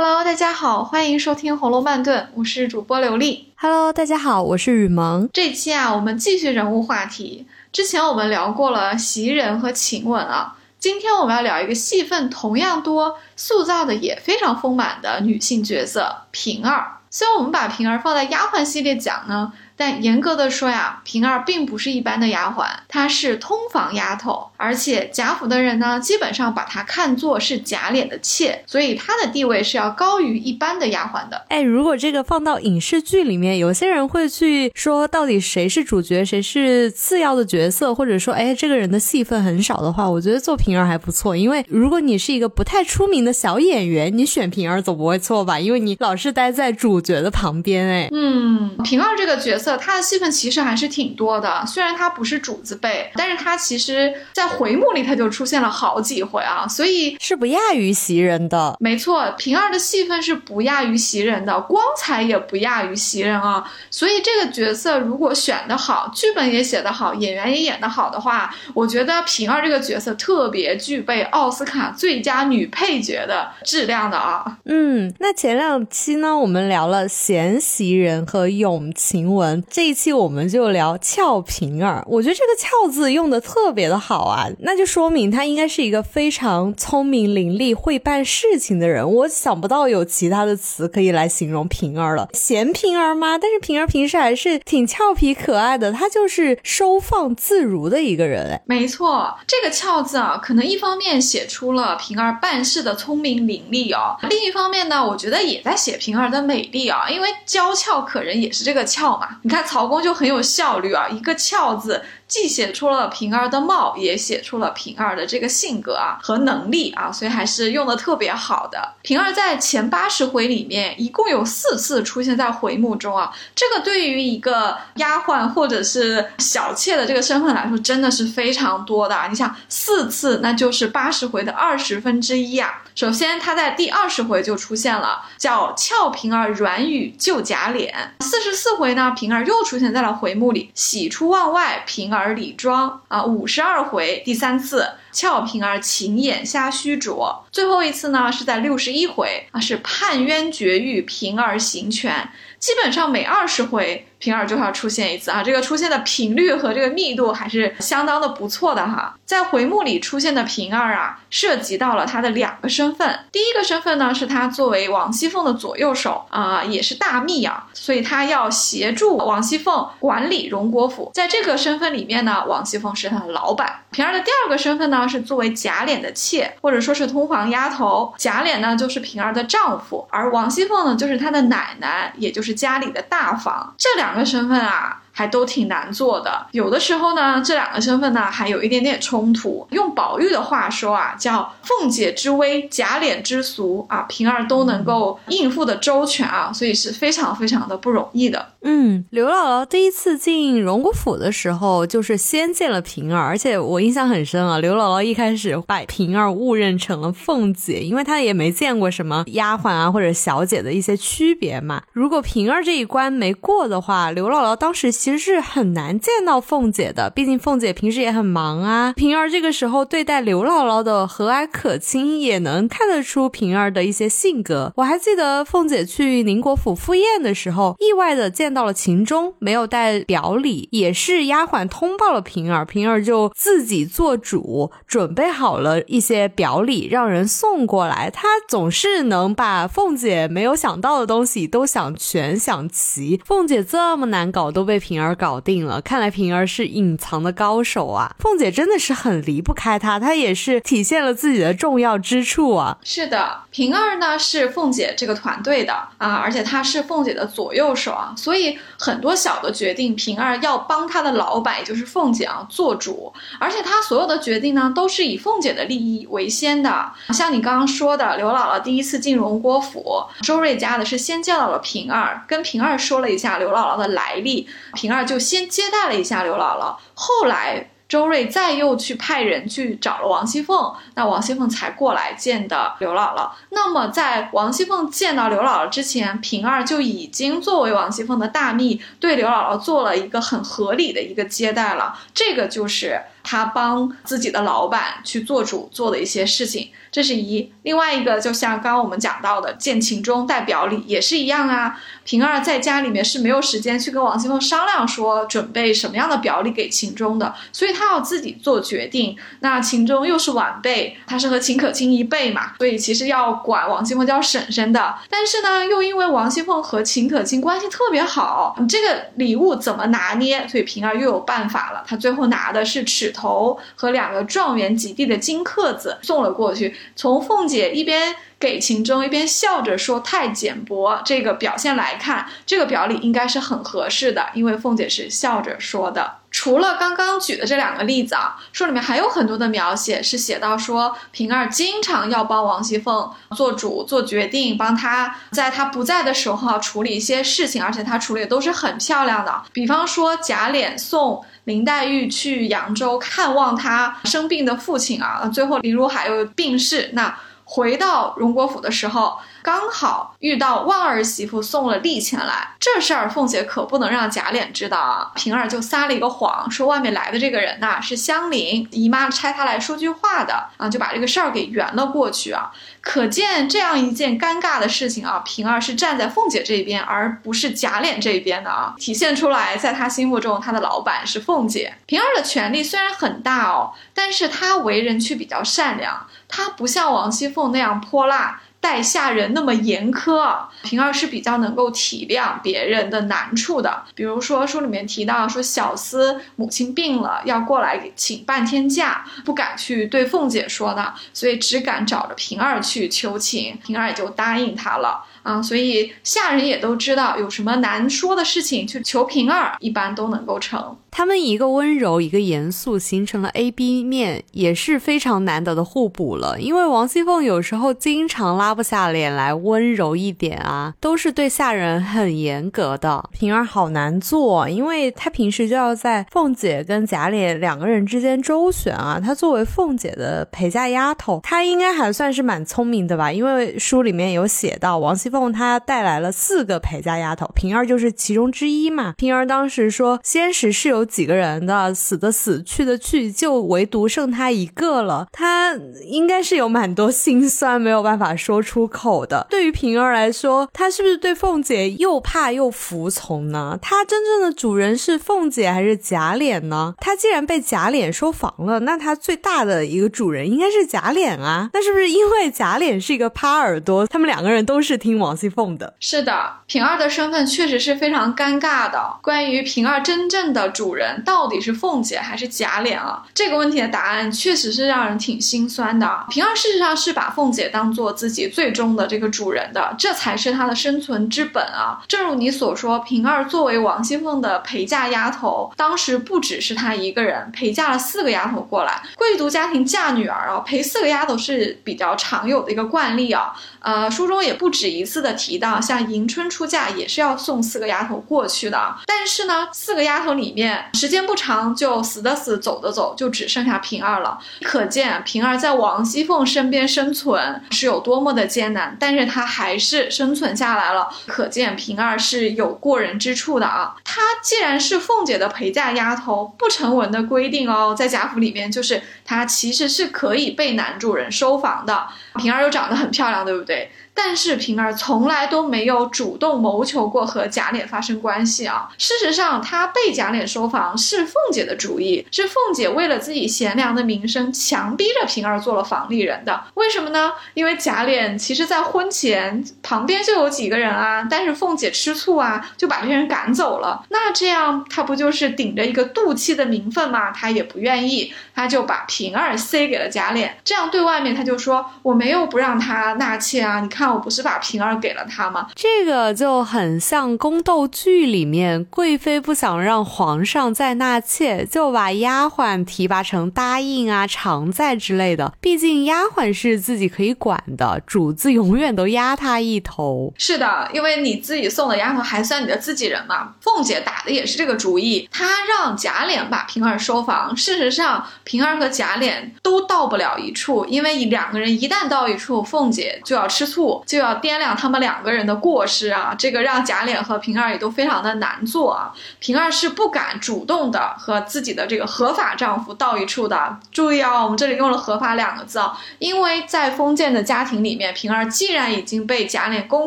[0.00, 3.52] Hello，大家好，欢迎收听《红楼慢炖》，我是主播刘丽。
[3.56, 5.28] Hello，大家好，我是雨萌。
[5.32, 7.48] 这期啊，我们继续人物话题。
[7.72, 16.98] 之前我们聊过了袭人和晴雯啊，今天我们要聊一个戏份同样多、塑造的也非常丰满的女性角色平儿。
[17.10, 19.52] 虽然我们把平儿放在丫鬟系列讲呢。
[19.78, 31.44] 但严格的说呀，平儿并不是一般的丫鬟，她是通房丫头，而且贾府的人呢，基本上把她看作是贾琏的妾，所以她的地位是要高于一般的丫鬟的。
[31.48, 45.60] 哎，如果这个放到影视剧里面，有些人会去说，到底谁是主角，谁是次要的角色，或者说，哎，这个人的戏份很少的话，我觉得做平儿还不错，因为如果你是一个不太出名的小演员，你选平儿总不会错吧？
[45.60, 49.67] 因为你老是待在主角的旁边，哎，嗯，平儿这个角色。
[49.76, 58.76] 他的戏份其实还是挺多的，虽然他不是主子辈，但是他其实在回目里他就出现了好几回啊，所以是不亚于袭人的。
[58.80, 63.70] 没错，平儿的戏份是不亚于袭人的，光彩也不亚于袭人啊。
[63.90, 74.58] 所以这个角色如果选得好，剧本也写得好，演员也演得好的话，我觉得平儿这个角色特别具备奥斯卡最佳女配角的质量的啊。
[74.64, 79.57] 嗯，那前两期呢，我们聊了贤袭人和永晴雯。
[79.70, 89.10] 这一期我们就聊俏平儿，我觉得这个“俏”字用的特别的好啊，那就说明他应该是一个非常聪明伶俐、会办事情的人。
[89.10, 93.38] 我想不到有其他的词可以来形容平儿了，嫌平儿吗？
[93.38, 98.50] 但是平儿平时还是挺俏皮可爱的，她就是收放自如的一个人。
[98.50, 109.28] 哎，没错，这个“俏”字啊，可能一方面写出了平儿办事的聪明伶俐哦，另一方面呢，我觉得也在写平儿的美丽啊，因为娇俏可人也是这个“俏”嘛。
[109.48, 112.04] 你看曹公就很有效率啊，一个“俏”字。
[112.28, 118.96] 既写出了平儿的貌，也写出了平儿的这个性格啊和能力啊，所以还是用的特别好的。
[119.00, 129.26] 平儿在前八十回里面一共有四次出现在回目中啊，这个对于一个丫鬟或者是小妾的这个身份来说，真的是非常多的啊。
[129.28, 132.82] 你想四次，那就是八十回的二十分之一啊。
[132.94, 138.14] 首先，她在第二十回就出现了，叫俏平儿软语救假脸。
[138.20, 142.17] 四十四回呢，平儿又出现在了回目里，喜出望外，平儿。
[142.18, 147.44] 而李庄啊，五十二回第三次，俏平儿情眼瞎虚着。
[147.52, 152.28] 最后一次呢，是在六十一回啊，是判冤绝狱，平儿行权。
[152.58, 154.07] 基本上每二十回。
[154.18, 159.14] 平儿就要出现一次啊，这个出现的频率和这个密度还是相当的不错的哈。
[159.24, 163.20] 在回目里出现的平儿啊，涉及到了他的两个身份。
[163.30, 171.10] 第一个身份呢，是他作为王熙凤的左右手啊，也是大秘啊，所以他要协助王熙凤管理荣国府。
[171.14, 173.84] 在这个身份里面呢，王熙凤是他的老板。
[173.90, 178.12] 平儿的第二个身份呢，是作为贾琏的妾，或者说是通房丫头。
[178.18, 183.74] 贾琏呢，就是平儿的丈夫，而王熙凤呢，就是他的奶奶，也就是家里的大房。
[183.78, 185.02] 这两两个身份啊。
[185.18, 189.66] 还都挺难做的，有的时候呢，这两个身份呢还有一点点冲突。
[189.72, 198.52] 用宝玉的话说啊，叫凤姐之威，贾琏之俗啊，平儿都能够应付的周全啊，所以是非常非常的不容易的。
[198.62, 204.60] 嗯，刘姥姥第一次进荣国府的时候，就是先见了平儿，而且我印象很深啊。
[204.60, 211.82] 刘姥姥一开始把平儿误认成了凤姐，因为她也没见过什么丫鬟啊或者小姐的一些区别嘛。
[211.92, 214.92] 如果平儿这一关没过的话，刘姥姥当时。
[215.08, 218.92] 其实是很难见到凤姐的，毕竟凤姐平时也很忙啊。
[218.92, 224.74] 平儿这个时候对待刘姥姥的和蔼可亲，也能看得出平儿的一些性格。
[224.76, 238.10] 我还记得凤姐去宁国府赴宴的时候，意外的见到了秦钟，没有带表礼，也是丫鬟通报了平儿，平儿就自己做主，准备好了一些表礼，让人送过来。
[238.10, 243.18] 她总是能把凤姐没有想到的东西都想全想齐。
[243.24, 244.97] 凤姐这么难搞，都被平。
[244.98, 248.12] 平儿搞定了，看来平儿是隐藏的高手啊！
[248.18, 252.76] 凤姐真的是很离不开她，她也是体现了自己的重要之处啊。
[252.82, 266.90] 是的，平儿呢是凤姐这个团队的啊，而且她是凤姐的左右手啊，所以很多小的决定，平儿要帮她的老板，也就是凤姐啊做主，而且她所有的决定呢都是以凤姐的利益为先的。
[267.10, 274.87] 像你刚刚说的，刘姥姥第一次进荣国府，周瑞家的是先见到了平儿，跟平儿说了一下刘姥姥的来历，平。
[274.88, 283.28] 平儿就先接待了一下刘姥姥，后来周瑞再又去派人去找了王熙凤，那王熙凤才过来见的刘姥姥。
[283.50, 291.98] 那么在王熙凤见到刘姥姥之前，平儿就已经作为王熙凤的大秘，对刘姥姥做了一个很合理的一个接待了。
[292.14, 297.52] 这个就是他帮自己的老板去做主做的一些事情，这是一。
[297.62, 301.78] 另外一个，就像刚刚我们讲到的，见秦钟带表里也是一样啊。
[302.04, 309.14] 平儿在家里面是没有时间去跟王熙凤商量说准备什么样的表里给秦钟的，所以他要自己做决定。
[309.40, 314.94] 那秦钟又是晚辈，他是和秦可卿一辈嘛，所以其实要管王熙凤叫婶婶的。
[315.10, 320.48] 但是呢，又因为王熙凤和秦可卿关系特别好，你这个礼物怎么拿捏？
[320.48, 326.74] 所以平儿又有办法了，他最后拿的是尺头和两个状元及第的金刻子送了过去。
[326.94, 328.14] 从凤姐一边。
[328.40, 336.18] 给秦钟一边笑着说太简薄，这个表现来看，这个表里应该是很合适的，因为凤姐是笑着说的。
[336.30, 349.42] 除了刚刚举的这两个例子啊，书里面还有很多的描写是写到说平儿经常要帮王熙凤做主做决定，帮她在她不在的时候处理一些事情，而且她处理的都是很漂亮的。
[349.52, 357.18] 比方说贾琏送林黛玉去扬州看望她生病的父亲啊，最后林如海又病逝，那。
[357.50, 359.16] 回到荣国府的时候。
[359.48, 365.10] 刚好遇到旺儿媳妇送了礼钱来，这事儿凤姐可不能让贾琏知道啊。
[365.14, 372.52] 平儿就撒了一个谎，说外面来的这个人呐是香菱姨妈差他来说句话的啊，就把这个事儿给圆了过去啊。
[372.82, 381.74] 可见这样一件尴尬的事情啊，平儿是站在凤姐这边，而不是贾琏这边的啊，体现出来，在他心目中，他的老板是凤姐。
[381.86, 388.42] 平儿的权力虽然很大哦，但是他为人却比较善良，他不像王熙凤那样泼辣。
[388.60, 393.84] 待下人那么严苛，平儿是比较能够体谅别人的难处的。
[393.94, 405.04] 比如说书里面提到说，小厮母亲病了，要过来请半天假，不敢去对凤姐说的，所以只敢找着平儿去求情，平儿也就答应他了。
[405.22, 410.76] 啊，所以下人也都知道有什么难说的事情，去求平儿，一般都能够成。
[410.90, 416.40] 他们一个温柔，一个严肃，形成了 A B 面，也是非常难得的互补了。
[416.40, 423.08] 因为王熙凤有时候经常拉不下脸来温柔一点啊，都是对下人很严格的。
[423.12, 428.98] 平儿好难做，因为她平时就要在凤姐跟贾琏两个人之间周旋啊。
[428.98, 433.12] 她作为凤姐的陪嫁丫头，她应该还算是蛮聪明的吧？
[433.12, 435.32] 因为书里面有写到王熙凤。
[435.32, 438.94] 她带来了四个陪嫁丫头，平儿就是其中之一嘛。
[438.96, 445.08] 平儿当时说，先时是有有几个人的，死的死，去的去，就唯独剩他一个了。
[445.12, 445.54] 他
[445.84, 449.26] 应该是有蛮多心酸，没有办法说出口的。
[449.28, 453.58] 对于平儿来说，他是不是对凤姐又怕又服从呢？
[453.60, 456.74] 他真正的主人是凤姐还是贾琏呢？
[456.78, 461.50] 他既然被贾琏收房了，那他最大的一个主人应该是贾琏啊。
[461.52, 465.74] 那是不是因为贾琏是一个趴耳朵，他们两个人都是听王熙凤的？
[465.80, 468.98] 是的，平儿的身份确实是非常尴尬的。
[469.02, 473.02] 关于平儿真正的主主人到底是凤姐还是贾琏啊？
[473.14, 476.04] 这个问题的答案确实是让人挺心酸的。
[476.10, 481.80] 平儿事实上是把凤姐当做自己最终的这个主人的，这才是她的生存之本啊。
[481.88, 488.82] 正如你所说，平儿作为王熙凤的陪嫁丫头，当时不只是她一个人，陪嫁了四个丫头过来。
[488.94, 493.32] 贵族家庭嫁女儿啊，陪四个丫头是比较常有的一个惯例啊。
[493.60, 498.76] 呃，书中也不止一次的提到，像迎春出嫁也是要送四个丫头过去的。
[498.86, 504.18] 但是呢，四个丫头里面时间不长就死的死，走的走，就只剩下平儿了。
[504.42, 510.88] 可见平儿在王熙凤身边生存是有多么的艰难，但是她还是生存下来了。
[511.06, 513.74] 可见平儿是有过人之处的啊。
[513.84, 521.88] 她既然是凤姐的陪嫁丫头，不成文的规定哦，在贾府里面就是她其实是可以被男主人收房的。
[522.16, 523.70] 平儿又长得很漂亮，对不对？
[524.00, 528.68] 但是平儿从来都没有主动谋求过和贾琏发生关系啊。
[528.78, 536.44] 事实上，她被贾琏收房是凤姐的主意，是凤姐为了自己贤良的名声，强逼着平儿做了房里人的。
[536.54, 537.10] 为什么呢？
[537.34, 543.84] 因为贾琏其实在婚前旁边就有几个人啊，但是凤姐吃醋啊，就把这些人赶走了。
[543.88, 547.10] 那这样他不就是顶着一个妒妻的名分吗？
[547.10, 550.30] 他也不愿意，他就把平儿塞给了贾琏。
[550.44, 553.87] 这样对外面他就说我没有不让他纳妾啊，你看。
[553.92, 555.48] 我不是把平儿给了他吗？
[555.54, 565.32] 这个就很像宫斗剧里面，贵妃不想让皇上再纳妾，就把丫鬟提拔成答应啊、常在之类的。
[565.40, 570.12] 毕竟丫鬟是自己可以管的，主子永远都压他一头。
[570.16, 573.34] 是的，因为你自己送的丫鬟还算你的自己人嘛。
[573.40, 577.36] 凤姐打的也是这个主意，她让贾琏把平儿收房。
[577.36, 583.77] 事实上，平儿和贾琏都到不了一处，因为两个人一旦到一处，凤姐就要吃醋。
[583.86, 588.92] 就要掂量他们两个人的过失啊，这个让贾琏和平儿也都非常的难做啊。
[589.20, 593.58] 平儿是不敢主动的和自己的这个合法丈夫到一处的。
[593.72, 599.86] 注意啊，我们这里用了“合法”两个字啊，因为在封建的家庭里面，平儿既然已经被贾琏公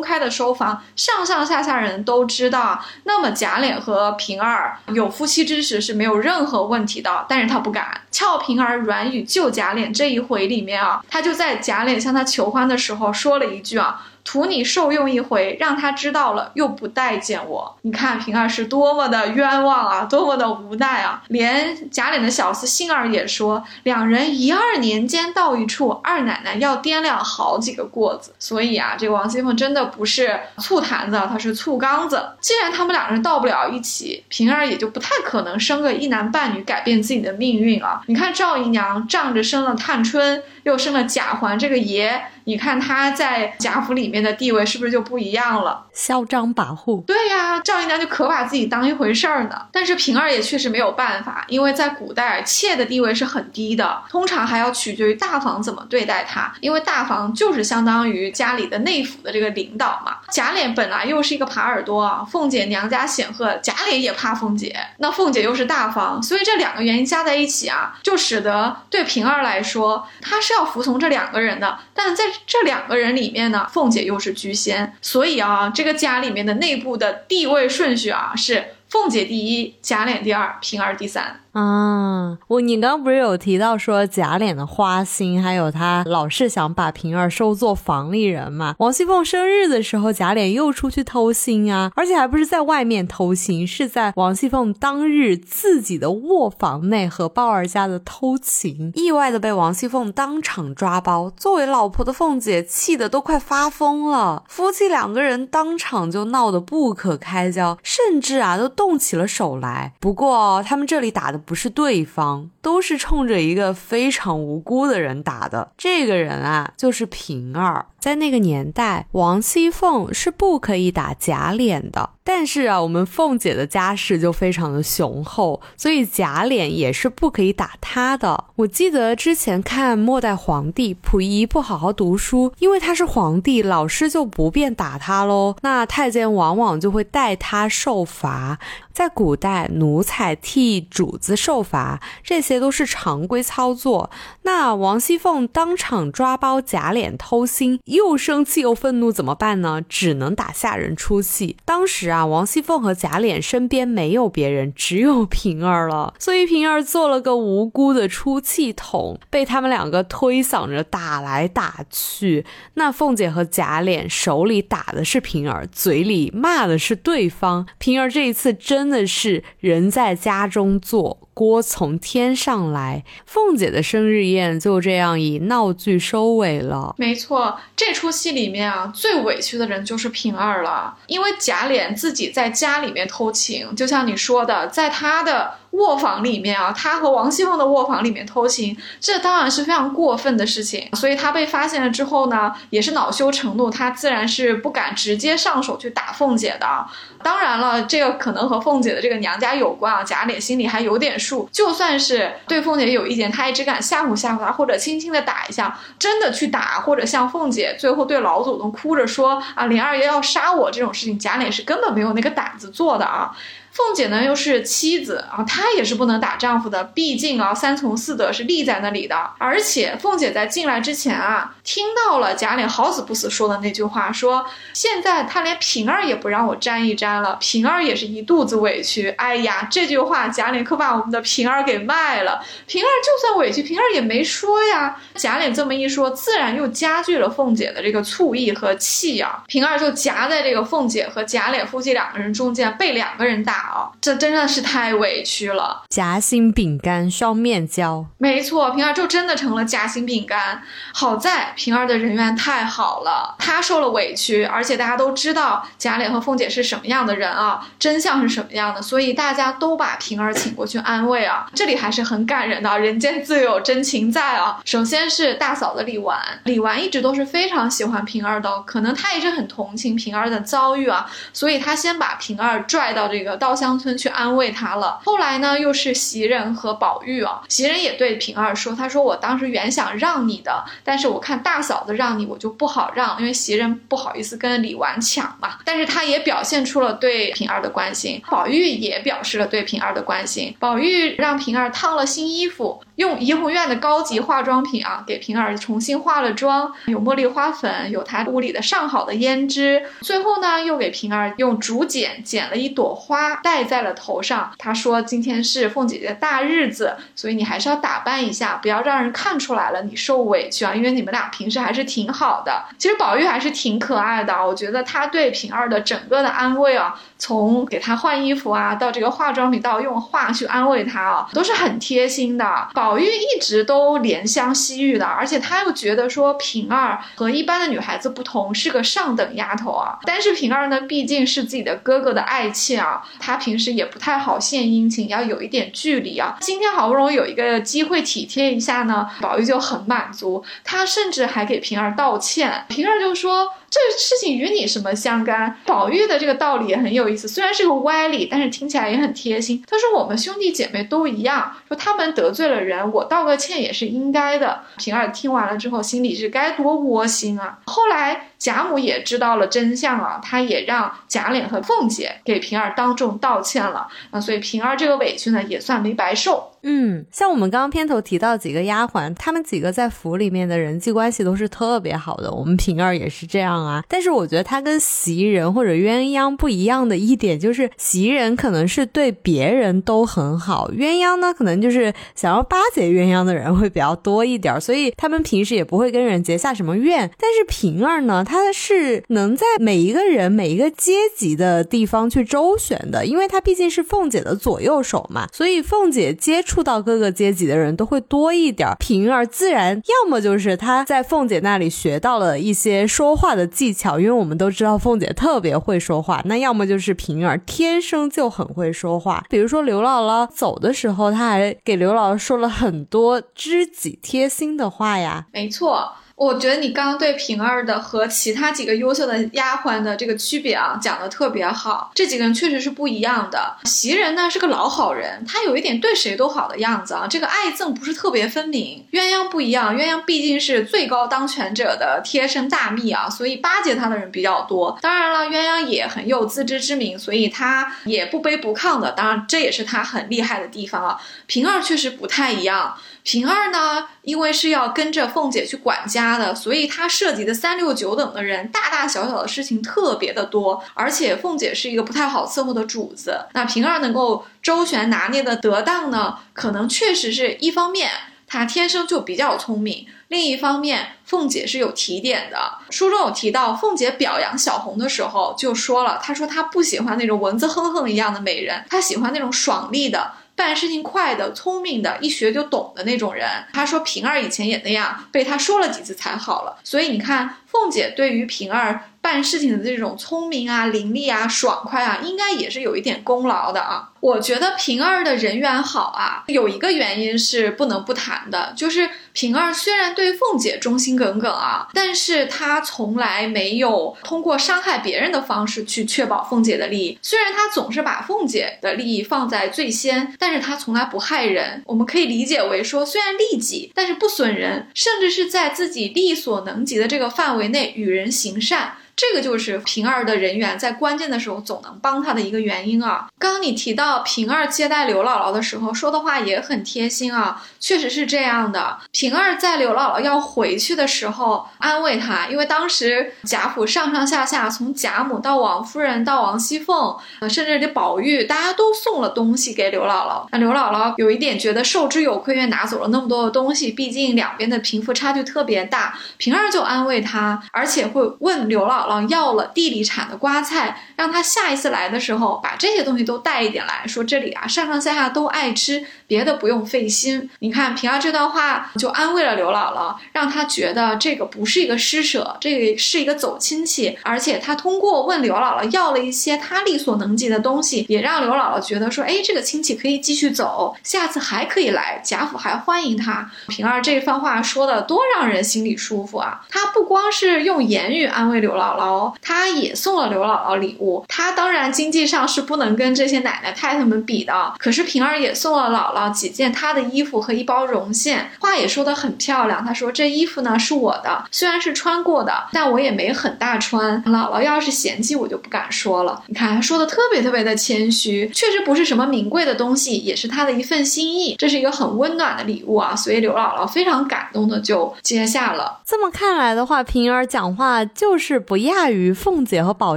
[0.00, 7.24] 开的收房，上上下下人都知道，那么贾琏和平儿有夫妻之实是没有任何问题的。
[7.28, 8.00] 但是他不敢。
[8.10, 14.11] 俏平儿软语救贾琏这一回里面啊，他就在贾琏向他求欢的时候说了一句啊。
[14.24, 17.76] 图你受用一回，让他知道了又不待见我。
[17.82, 21.22] 你看平儿是多么的冤枉啊，多么的无奈啊！
[21.28, 28.32] 连贾琏的小厮杏儿也说，两人一二年间到一处，二奶奶要掂量好几个过子。
[28.38, 32.30] 所以啊，这个王熙凤真的不是醋坛子，她是醋缸子。
[32.40, 38.00] 既然他们两人到不了一起，平儿也就不太可能生个一男半女，改变自己的命运啊。
[38.06, 42.22] 你看赵姨娘仗着生了探春，又生了贾环这个爷。
[42.44, 45.86] 你看她在贾府里面的地位是不是就不一样了？
[45.92, 47.02] 嚣张跋扈。
[47.06, 49.66] 对呀，赵姨娘就可把自己当一回事儿呢。
[49.72, 60.18] 但是平儿也确实没有办法，因为在古代妾的地位是很低的，通常还要取决于大房怎么对待她，因为大房就是相当于家里的内府的这个领导嘛。
[60.30, 72.24] 贾琏本来又是一个耙耳朵啊，凤姐娘家显赫，贾琏也怕凤姐，那凤姐又是大房，所以这两个原因加在一起啊，就使得对平儿来说，她是要服从这两个人的，但在。
[72.44, 81.41] 这两个人里面呢，凤姐又是居先，所以啊，这个家里面的内部的地位顺序啊是凤姐第一，贾琏第二，平儿第三。
[81.52, 88.74] 啊，我你刚刚不是有提到说贾琏的花心，还有他老是想把平儿收做房里人嘛？
[88.78, 101.30] 王熙凤生日的时候，贾琏又出去偷腥啊，而且还不是在外面偷腥，是在王熙凤当日自己的卧房内和鲍儿家的偷情，意外的被王熙凤当场抓包。
[101.36, 109.92] 作为老婆的凤姐气得都快发疯了，夫妻两个人当场就闹得不可开交，甚至啊都动起了手来。
[110.00, 111.41] 不过他们这里打的。
[111.44, 115.72] 不是对方，都是冲着一个非常无辜的人打的。
[115.76, 117.86] 这个人啊，就是平儿。
[117.98, 122.10] 在那个年代，王熙凤是不可以打假脸的。
[122.24, 128.44] 但是啊，我们凤姐的家世就非常的雄厚，所以贾琏也是不可以打她的。
[128.56, 135.56] 我记得之前看末代皇帝溥仪不好好读书，因为他是皇帝，老师就不便打他喽。
[135.62, 138.58] 那太监往往就会代他受罚。
[138.92, 144.10] 在古代，奴才替主子受罚，这些都是常规操作。
[144.42, 147.80] 那王熙凤当场抓包贾琏偷腥。
[147.86, 149.80] 又生气又愤怒怎么办呢？
[149.88, 151.56] 只能打下人出气。
[151.64, 156.14] 当时啊，王熙凤和贾琏身边没有别人，只有平儿了。
[156.18, 162.44] 所以平儿做了个无辜的出气筒，被他们两个推搡着打来打去。
[162.74, 167.66] 那凤姐和贾琏手里打的是平儿，嘴里骂的是对方。
[167.78, 171.18] 平儿这一次真的是人在家中坐。
[171.34, 176.94] 锅从天上来，凤姐的生日宴就这样以闹剧收尾了。
[176.98, 185.61] 没错，这出戏里面啊，最委屈的人就是平儿了，因为贾琏自己在家里面偷情，就像你说的，在他的。
[185.72, 190.88] 卧房里面啊，他和王熙凤的卧房里面偷情，这当然是非常过分的事情。
[190.94, 196.86] 所以他被发现了之后呢，也是恼羞成怒，他自然是不敢直接上手去打凤姐的。
[197.22, 200.02] 当然了，这个可能和凤姐的这个娘家有关啊。
[200.04, 205.78] 贾琏心里还有点数，就算是对凤姐有意见，他也只敢吓唬吓唬她，或者轻轻的打一下。
[205.98, 213.32] 真的去打，或者像凤姐最后对老祖宗哭着说啊，琏二爷要杀我这种事情，贾琏是根本没有那个胆子做的啊。
[213.72, 219.30] 凤姐呢又是妻子啊，她也是不能打丈夫的，毕竟啊三从四德是立在那里的。
[219.38, 229.08] 而且凤姐在进来之前啊，听到了贾琏好死不死说的那句话，说现在他连平儿也不让我沾一沾了，平儿也是一肚子委屈。
[229.16, 232.44] 哎呀，这句话贾琏可把我们的平儿给卖了。
[232.66, 234.94] 平儿就算委屈，平儿也没说呀。
[235.14, 239.42] 贾琏这么一说，自然又加剧了凤姐的这个醋意和气啊。
[239.46, 243.61] 平儿就夹在这个凤姐和贾琏夫妻两个人中间，被两个人打。
[244.00, 245.82] 这真的是太委屈了。
[245.88, 250.62] 夹心饼干双面胶，没错，平儿就真的成了夹心饼干。
[250.92, 261.46] 好在平儿的人缘太好了，她受了委屈，而且大家都知道贾琏和凤姐是什么样的人啊，真相是什么样的，所以大家都把平儿请过去安慰啊。
[261.54, 264.60] 这里还是很感人的，人间自有真情在啊。
[264.64, 273.51] 首先是大嫂的李纨，李纨一直都是非常喜欢平儿的，可能她也是很同情平儿的遭遇啊，所以她先把平儿拽到这个道。
[273.52, 274.98] 稻香村去安慰她了。
[275.04, 285.58] 后来呢，又是袭人和宝玉啊，袭人也对平儿说：“他说我当时原想让你的，但是我看大嫂子让你，我就不好让，因为袭人不好意思跟李纨抢嘛。
[285.66, 290.56] 但是他也表现出了对平儿的关心，宝玉也表示了对平儿的关心。
[290.58, 299.82] 宝玉让平儿烫了新衣服。”用怡红院的高级化妆品啊，给平儿重新化了妆，有茉莉花粉，有她屋里的上好的胭脂。
[300.02, 304.52] 最后呢，又给平儿用竹剪剪了一朵花戴在了头上。
[304.58, 310.74] 他说：“今天是凤姐姐的大日子，所以你还是要打扮一下，不要让人看出来了你受委屈啊。
[310.74, 312.64] 因为你们俩平时还是挺好的。
[312.78, 329.98] 其实宝玉还是挺可爱的，我觉得他对平儿的整个的安慰啊，从给她换衣服啊，到这个化妆品，到用话去安慰她啊，都是很贴心的。”宝玉一直都怜香惜玉的，而且他又觉得说平儿和一般的女孩子不同，是个上等丫头啊。
[330.04, 336.36] 但是平儿呢，毕竟是自己的哥哥的爱妾啊，他他平时也不太好献殷勤，要有一点距离啊。
[336.42, 342.66] 今天好不容易有一个机会体贴一下呢，宝玉就很满足，他甚至还给平儿道歉。
[342.68, 343.48] 平儿就说。
[343.72, 345.56] 这事情与你什么相干？
[345.64, 349.64] 宝玉的这个道理也很有意思，虽然是个歪理，但是听起来也很贴心。
[349.66, 357.58] 他说：“我们兄弟姐妹都一样，说他们得罪了人，我道个歉也是应该的。”平儿听完了之后，心里是该多窝心啊。
[357.64, 358.28] 后来。
[358.42, 366.50] 贾母也知道了真相啊，她也让贾琏和凤姐给平儿当众道歉了啊，所以平儿这个委屈呢也算没白受。
[366.64, 373.84] 嗯，像我们刚刚片头提到几个丫鬟，她们几个在府里面的人际关系都是特别好的，我们平儿也是这样啊。
[373.88, 387.10] 但是我觉得她跟袭人或者鸳鸯不一样的一点就是，袭人可能是对别人都很好，鸳鸯呢可能就是想要巴结鸳鸯的人会比较多一点，所以他们平时也不会跟人结下什么怨。
[387.18, 388.24] 但是平儿呢？
[388.24, 398.68] 他是能在每一个人、每一个阶级的地方去周旋的，因为他毕竟是凤姐的左右手嘛，所以凤姐接触到各个阶级的人都会多一点。
[398.78, 409.24] 平儿自然要么就是他在凤姐那里学到了一些说话的技巧，因为我们都知道凤姐特别会说话，那要么就是平儿天生就很会说话。
[409.28, 415.26] 比如说刘姥姥走的时候，她还给刘老师说了很多知己贴心的话呀。
[415.32, 415.92] 没错。
[416.22, 421.90] 我觉得你刚刚对平儿的和其他几个优秀的丫鬟的这个区别啊，讲的特别好。
[421.96, 423.56] 这几个人确实是不一样的。
[423.64, 428.86] 袭人呢是个老好人，她有一点对谁都好的样子啊，这个爱憎不是特别分明。
[428.92, 434.78] 鸳鸯不一样，鸳鸯毕竟是最高当权者的贴身大秘啊，所以巴结她的人比较多。
[434.80, 438.92] 当然了，鸳鸯也很有自知之明，所以她也不卑不亢的。
[438.92, 441.00] 当然，这也是她很厉害的地方啊。
[441.26, 442.76] 平儿确实不太一样。
[443.04, 450.62] 平儿呢，因为是要跟着凤姐去管家的，所以她涉及的三六九等的人，大大小小的事情特别的多。
[450.74, 457.90] 而且凤姐是一个不太好伺候的主子，那平儿能够周旋拿捏的得当呢，可能确实是一方面，
[458.28, 462.58] 她天生就比较聪明；另一方面，凤姐是有提点的。
[462.70, 470.12] 书中有提到，凤姐表扬小红的时候就说了，她说她不喜欢那种蚊子哼哼一样的美人，她喜欢那种爽利的。
[470.34, 473.28] 办事情快的、聪明的，一学就懂的那种人。
[473.52, 476.58] 他说平儿以前也那样，被他说了几次才好了。
[476.64, 478.84] 所以你看，凤姐对于平儿。
[479.02, 483.90] 办事情的这种聪明啊、伶俐啊、爽快啊，应该也是有一点功劳的啊。
[483.98, 496.96] 我觉得平儿的人缘好啊，有一个原因是不能不谈的，就是平儿虽然对凤姐忠心耿耿啊，但是她从来没有通过伤害别人的方式去确保凤姐的利益。
[497.02, 501.60] 虽然她总是把凤姐的利益放在最先，但是她从来不害人。
[501.66, 508.76] 我们可以理解为说，虽然利己，但是不损人，甚至是在自己力所能及的这个范围内与人行善。
[508.94, 513.08] 这个就是平儿的人缘在关键的时候总能帮她的一个原因啊。
[513.18, 518.78] 刚刚你提到平儿接待刘姥姥的时候说的话也很贴心啊，确实是这样的。
[518.92, 530.26] 平儿在刘姥姥要回去的时候安慰她，因为当时贾府上上下下从贾母到王夫人到王熙凤，呃，甚至这宝玉，大家都送了东西给刘姥姥。
[530.30, 535.98] 那刘姥姥有一点觉得受之有愧，因为拿走了那么多的东西，毕竟两边的贫富差距特别大。
[536.18, 538.81] 平儿就安慰她，而且会问刘姥。
[538.88, 547.28] 姥姥要了地里产的瓜菜，让他下一次来的时候把这些东西都带一点来，说这里啊上上下下都爱吃，别的不用费心。
[547.40, 563.30] 你看平儿这段话就安慰了刘姥姥，让她觉得这个不是一个施舍，这个是一个走亲戚，而且他通过问刘姥姥要了一些他力所能及的东西，也让刘姥姥觉得说，哎，这个亲戚可以继续走，下次还可以来，贾府还欢迎他。
[563.48, 566.40] 平儿这番话说的多让人心里舒服啊！
[566.48, 568.71] 他不光是用言语安慰刘姥。
[568.78, 571.04] 姥姥，她也送了刘姥姥礼物。
[571.08, 579.64] 她当然经济上是不能跟这些奶奶太太们比的，可是平儿也送了姥姥几件她的衣服和一包绒线，话也说得很漂亮。
[579.64, 584.02] 她说这衣服呢是我的，虽然是穿过的，但我也没很大穿。
[584.04, 586.22] 姥姥要是嫌弃，我就不敢说了。
[586.26, 591.34] 你看，说的特别特别的谦虚，确实不是什么名贵的东西，也是她的一份心意。
[591.36, 595.80] 这是一个很温暖的礼物啊，所以刘姥姥非常感动的就接下了。
[595.84, 599.96] 这么看来的话，平儿讲话就是不亚于凤姐和宝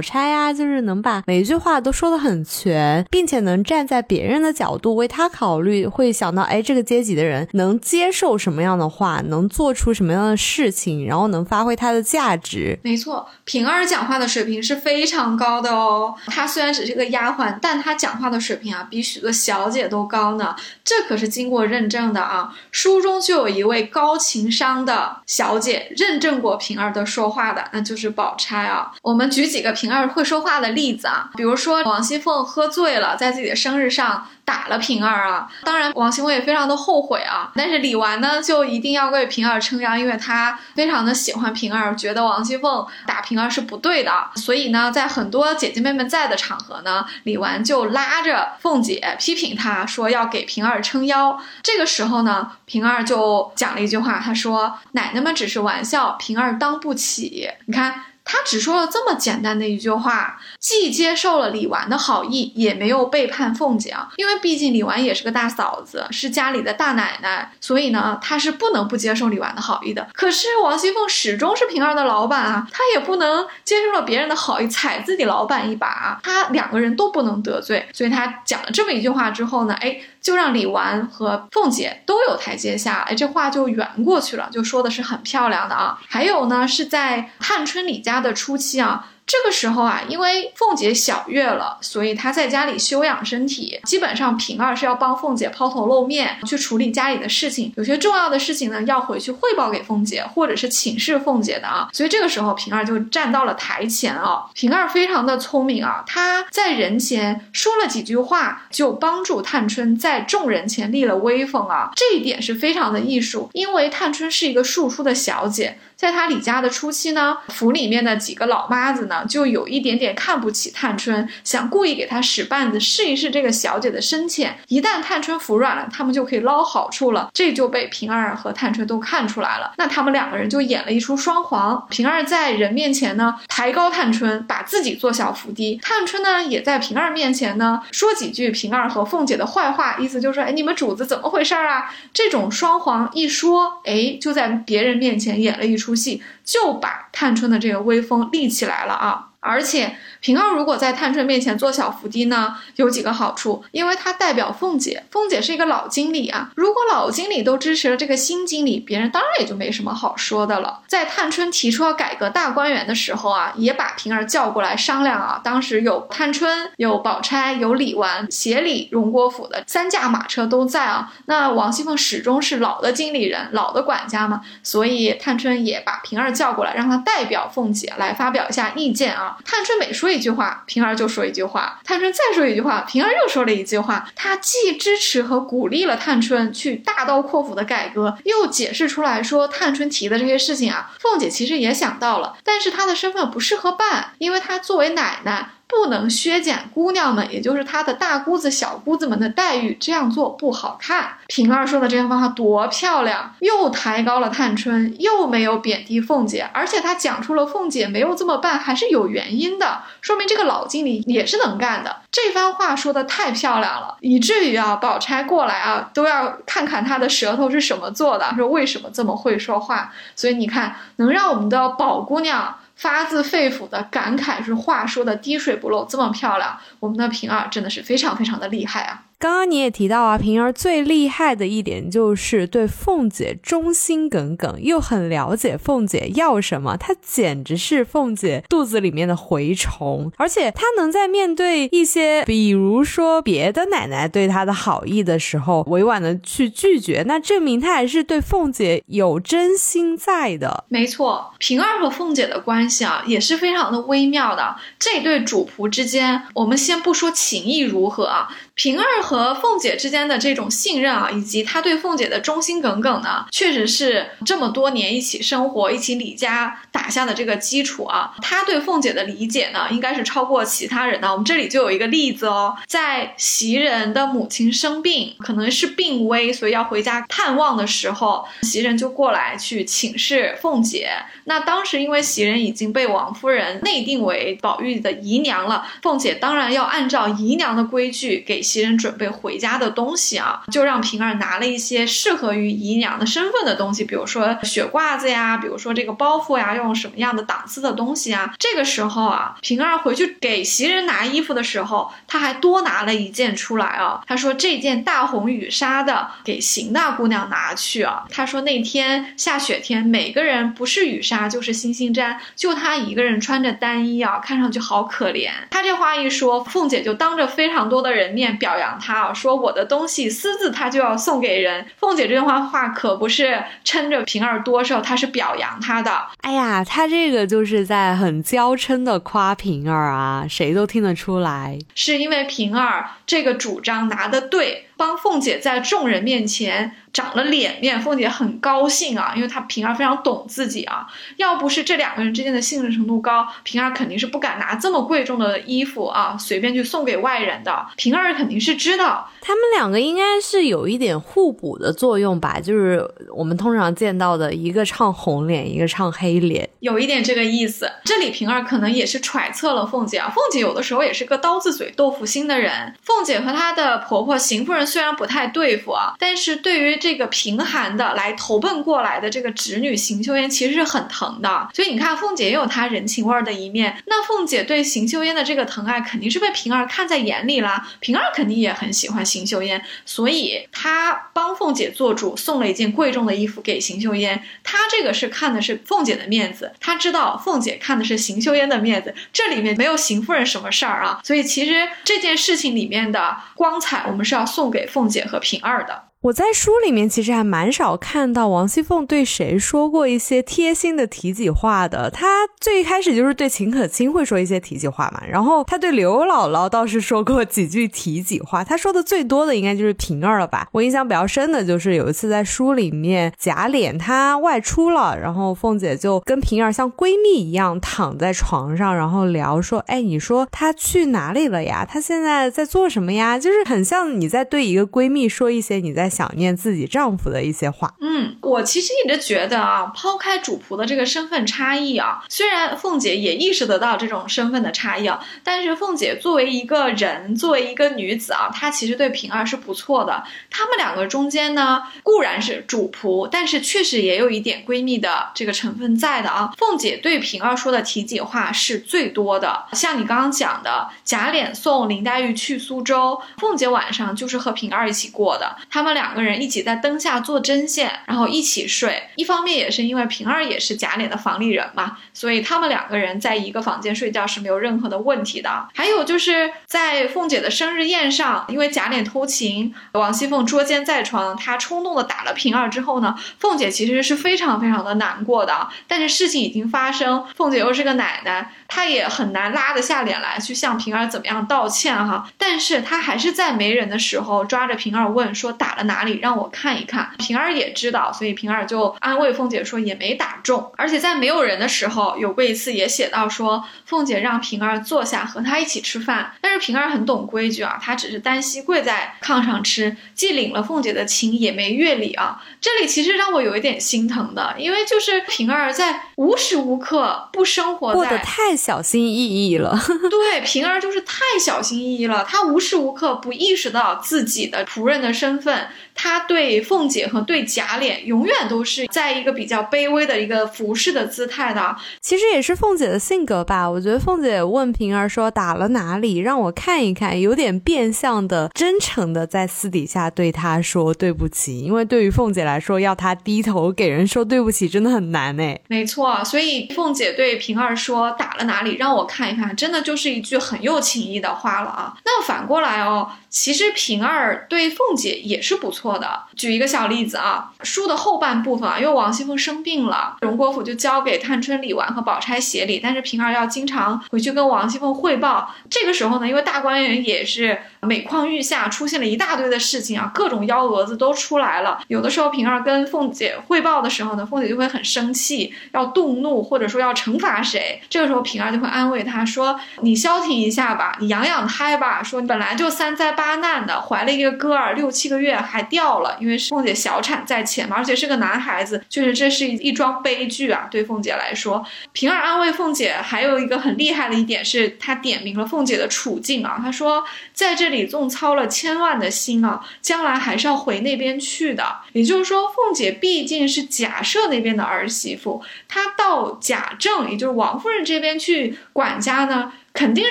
[0.00, 12.78] 钗啊，就是能把每一句话都说得很全，并且能站在别人的角度为他考虑，会想到哎，这个阶级的人能接受什么样的话，能做出什么样的事情，然后能发挥他的价值。
[12.82, 16.14] 没错，平儿讲话的水平是非常高的哦。
[16.26, 20.54] 她虽然只是个丫鬟，但她讲话的水平啊，比许多小姐都高呢。
[20.84, 22.52] 这可是经过认证的啊。
[22.70, 28.92] 书中就有一位高情商的小姐认证过平儿的说话的，那就是宝钗啊。
[29.02, 34.26] 我们举几个平儿会说话的例子啊，比如说王熙凤喝醉了，在自己的生日上。
[34.46, 35.48] 打了平儿啊！
[35.64, 37.50] 当然，王熙凤也非常的后悔啊。
[37.56, 44.12] 但是李纨呢，就一定要为平儿撑腰，因为她非常的喜欢平儿，觉得王熙凤打平儿是不对的。
[44.36, 51.36] 所以呢，在很多姐姐妹妹在的场合呢，李纨就拉着凤姐批评她说要给平儿撑腰。
[51.64, 58.02] 这个时候呢，平儿就讲了一句话，她说：“奶奶们只是玩笑，平儿当不起。”你看。
[58.26, 64.08] 他只说了这么简单的一句话，既接受了李纨的好意，也没有背叛凤姐啊。
[64.16, 70.06] 因为毕竟李纨也是个大嫂子，是家里的大奶奶，所以呢，他是不能不接受李纨的好意的。
[70.12, 76.18] 可是王熙凤始终是平儿的老板啊，她也不能接受了别人的好意踩自己老板一把啊。
[76.22, 79.96] 她两个人都不能得罪，所以她讲了这么一句话之后呢，哎。
[80.26, 86.00] 就让李纨和凤姐都有台阶下，哎，这话就圆过去了，就说的是很漂亮的啊。
[86.08, 89.06] 还有呢，是在探春李家的初期啊。
[89.26, 93.80] 这个时候啊，因为凤姐小月了，所以她在家里休养身体。
[93.84, 97.72] 基本上平儿是要帮凤姐抛头露面，去处理家里的事情。
[97.76, 101.88] 有些重要的事情呢，要回去汇报给凤姐，或者是请示凤姐的啊。
[101.92, 104.44] 所以这个时候平儿就站到了台前啊。
[104.54, 111.90] 平儿非常的聪明啊，她在人前说了几句话，就帮助探春在众人前立了威风啊。
[111.96, 115.78] 这一点是非常的艺术，因为探春是一个庶出的小姐。
[115.96, 124.58] 在她李家的初期呢，府里面的几个老妈子呢，就有一点点看不起探春，想故意给她使绊子，试一试这个小姐的深浅。
[124.68, 127.30] 一旦探春服软了，他们就可以捞好处了。
[127.32, 129.72] 这就被平儿和探春都看出来了。
[129.78, 131.86] 那他们两个人就演了一出双簧。
[131.88, 141.90] 平儿在人面前呢，抬高探春，把自己做小伏低；探春呢，也在平儿面前呢，说几句平儿和凤姐的坏话，意思就是说，哎，你们主子怎么回事啊？
[142.12, 145.86] 这种双簧一说，哎，就在别人面前演了一出。
[145.86, 149.25] 出戏就把探春的这个威风立起来了啊！
[149.46, 149.96] 而且。
[150.18, 156.50] 平儿如果在探春面前做小伏低呢，有几个好处，因为她代表凤姐，凤姐是一个老经理啊。
[156.56, 160.80] 如果老经理都支持了这个新经理，别人当然也就没什么好说的了。
[160.88, 165.40] 在探春提出要改革大观园的时候啊，也把平儿叫过来商量啊。
[165.44, 171.12] 当时有探春、有宝钗、有李纨，协理荣国府的三驾马车都在啊。
[171.26, 179.35] 那王熙凤始终是老的经理人，老的管家嘛，所以探春也把平儿叫过来，让她代表凤姐来发表一下意见啊。
[179.44, 180.16] 探春每说一。
[180.26, 184.10] 句话，平儿就说一句话；探春再说一句话，平儿又说了一句话。
[184.16, 195.50] 她既支持和鼓励了探春去大刀阔斧的改革，又解释出来说，探春提的这些事情啊，凤姐其实也想到了，但是她的身份不适合办，因为她作为奶奶。
[195.68, 201.18] 不能削减姑娘们，也就是她的大姑子、小姑子们的待遇，这样做不好看。
[201.26, 211.96] 平儿说的这番话多漂亮，又抬高了探春，又没有贬低凤姐，而且她讲出了凤姐没有这么办还是有原因的，说明这个老经理也是能干的。
[212.12, 219.92] 这番话说的太漂亮了，以至于啊，宝钗过来啊，都要看看她的舌头是什么做的，说为什么这么会说话。
[220.14, 222.56] 所以你看，能让我们的宝姑娘。
[222.76, 229.05] 发自肺腑的感慨是话说的滴水不漏，这么漂亮，我们的平儿真的是非常非常的厉害啊。
[229.18, 240.12] 刚刚你也提到啊，平儿最厉害的一点就是对凤姐忠心耿耿，又很了解凤姐要什么，她简直是凤姐肚子里面的蛔虫。
[240.18, 250.64] 而且她能在面对一些，比如说别的奶奶对她的好意的时候，委婉的去拒绝，那证明她还是对凤姐有真心在的。
[250.68, 254.56] 没错，平儿和凤姐的关系啊，也是非常的微妙的。
[254.78, 258.28] 这对主仆之间，我们先不说情谊如何啊。
[258.56, 268.14] 平儿和凤姐之间的这种信任啊，以及她对凤姐的忠心耿耿呢，确实是这么多年一起生活、一起李家打下的这个基础啊。
[268.22, 271.12] 他对凤姐的理解呢，应该是超过其他人的。
[271.12, 280.90] 我们这里就有一个例子哦，在袭人的母亲生病，可能是病危，所以要回家探望的时候，袭人就过来去请示凤姐。
[281.24, 298.32] 那当时因为袭人已经被王夫人内定为宝玉的姨娘了，凤姐当然要按照姨娘的规矩给袭人准备回家的东西啊，就让平儿拿了一些适合于姨娘的身份的东西，比如说雪褂子呀，比如说这个包袱呀，用什么样的档次的东西啊。
[298.38, 304.00] 这个时候啊，平儿回去给袭人拿衣服的时候，他还多拿了一件出来啊。
[304.06, 308.04] 他说这件大红羽纱的给邢大姑娘拿去啊。
[308.08, 315.30] 他说那天下雪天，每个人不是羽纱就是星星毡，就他一个人穿着单衣啊，看上去好可怜。
[315.50, 321.66] 他这话一说，凤姐就当着非常多的人面表扬他啊，说我的东西私自他就要送给人。
[321.78, 326.06] 凤姐这话话可不是撑着平儿多少，她是表扬他的。
[326.22, 336.76] 哎呀，他这个就是在很娇嗔的夸平儿啊，谁都听得出来，是因为平儿这个主张拿的对，帮凤姐在众人面前。
[336.92, 340.86] 长了脸面，凤姐很高兴啊，因为她平儿非常懂自己啊。
[341.18, 347.66] 要不是这两个人之间的信任程度高，平儿肯定是不敢拿这么贵重的衣服啊，随便去送给外人的。
[347.76, 352.82] 平儿肯定是知道，他们两个应该是有一点互补的作用吧，就是
[353.14, 357.70] 我们通常见到的一个唱红脸，一个唱黑脸，有一点这个意思。
[357.84, 362.74] 这里平儿可能也是揣测了凤姐啊，凤姐有的时候也是个刀子嘴豆腐心的人。
[362.82, 371.48] 凤姐和她的婆婆邢夫人虽然不太对付啊，但是对于这个贫寒的来投奔过来的这个侄女邢岫烟，其实是很疼的。
[371.54, 373.82] 所以你看，凤姐也有她人情味儿的一面。
[373.86, 377.68] 那凤姐对邢岫烟的这个疼爱，肯定是被平儿看在眼里啦。
[377.80, 384.22] 平儿肯定也很喜欢邢岫烟，所以她帮凤姐做主，送了一件贵重的衣服给邢岫烟。
[384.42, 391.00] 她这个是看的是凤姐的面子，她知道凤姐看的是邢岫烟的面子，这里面没有邢夫人什么事儿啊。
[391.04, 395.85] 所以其实这件事情里面的光彩，我们是要送给给凤姐和平儿的。
[396.06, 401.90] 我在书里面其实还蛮少看到王熙凤对谁说过一些贴心的提己话的。
[401.90, 402.06] 她
[402.40, 408.44] 最开始就是对秦可卿会说一些提己话嘛，然后她对刘姥姥倒是说过几句提己话。
[408.44, 410.46] 她说的最多的应该就是平儿了吧？
[410.52, 421.66] 我印象比较深的就是有一次在书里面，贾琏他外出了，然后凤姐就跟平儿像闺蜜一样躺在床上，然后聊说：“哎，你说她去哪里了呀？
[421.68, 425.90] 她现在在做什么呀？”就是很像你在对一个闺蜜说一些你在。
[425.96, 427.74] 想念自己丈夫的一些话。
[427.80, 440.04] 嗯，我其实一直觉得啊，抛开主仆的这个身份差异啊，虽然凤姐也意识得到这种身份的差异啊，但是凤姐作为一个人，作为一个女子啊，她其实对平儿是不错的。
[440.30, 446.30] 她们两个中间呢，固然是主仆，但是确实也有一点闺蜜的这个成分在的啊。
[446.36, 455.85] 凤姐对平儿说的体己话是最多的，像你刚刚讲的，贾琏送林黛玉去苏州，凤姐晚上就是和平儿一起过的，他们俩。
[455.86, 458.82] 两个人一起在灯下做针线，然后一起睡。
[458.96, 465.48] 一方面也是因为平儿也是贾琏的房里人嘛，所以他们两个人在一个房间睡觉是没有任何的问题的。
[465.54, 475.48] 还有就是在凤姐的生日宴上，因为贾琏偷情，王熙凤捉奸在床，她冲动的打了平儿之后呢，凤姐其实是非常非常的难过的。
[475.68, 482.08] 但是事情已经发生，凤姐又是个奶奶，她也很难拉得下脸来去向平儿怎么样道歉哈。
[482.18, 485.84] 但是她还是在没人的时候抓着平儿问说打了哪？
[485.86, 486.90] 里让我看一看？
[486.98, 490.50] 平儿也知道，所以平儿就安慰凤姐说也没打中。
[490.56, 496.12] 而且在没有人的时候，有过一次也写到说，凤姐让平儿坐下和她一起吃饭。
[496.20, 502.20] 但是平儿很懂规矩啊，她只是单膝跪在炕上吃，既领了凤姐的情，也没越礼啊。
[502.40, 509.56] 这里其实让我有一点心疼的，因为就是平儿在无时无刻不生活过得太小心翼翼了。
[509.88, 515.48] 对，平儿就是太小心翼翼了，她无时无刻不意识到自己的仆人的身份。
[515.74, 523.48] 他对凤姐和对贾琏永远都是在一个比较卑微的一个服侍的姿态的，其实也是凤姐的性格吧。
[523.48, 531.40] 我觉得凤姐问平儿说打了哪里，让我看一看，有点变相的、真诚的在私底下对她说对不起。
[531.40, 535.40] 因为对于凤姐来说，要她低头给人说对不起，真的很难哎。
[535.48, 541.74] 没错，所以凤姐对平儿说打了哪里，让我看一看，真的就是一句很有情义的话了啊。
[541.84, 545.45] 那反过来哦，其实平儿对凤姐也是不。
[545.46, 546.02] 不错的。
[546.16, 555.32] 举一个小例子啊，书的后半部分啊，因为王熙凤生病了，荣国府就交给探春理完和宝钗协理，但是平儿要经常回去跟王熙凤汇报。
[555.48, 561.60] 这个时候呢，因为大观园也是每况愈下，出现了一大堆的事情啊，各种幺蛾子都出来了。
[561.68, 567.62] 有的时候平儿跟凤姐汇报的时候呢，凤姐就会很生气，要动怒，或者说要惩罚谁。
[567.70, 571.82] 这个时候平儿就会安慰她说：“你消停一下吧，你养养胎吧。
[571.82, 580.48] 说你本来就三灾八难的，怀了一个哥儿，六七个月还还掉了，因为是凤姐小产在前嘛，而且是个男孩子，确实这是一一桩悲剧啊。
[580.50, 586.40] 对凤姐来说，平儿安慰凤姐还有一个很厉害的一点是，她点明了凤姐的处境啊。
[586.42, 591.44] 她说在这里纵操了千万的心啊，将来还是要回那边去的。
[591.72, 599.32] 也就是说，凤姐毕竟是贾赦那边的儿媳妇，她到贾政，也就是王夫人这边去管家呢。
[599.56, 599.90] 肯定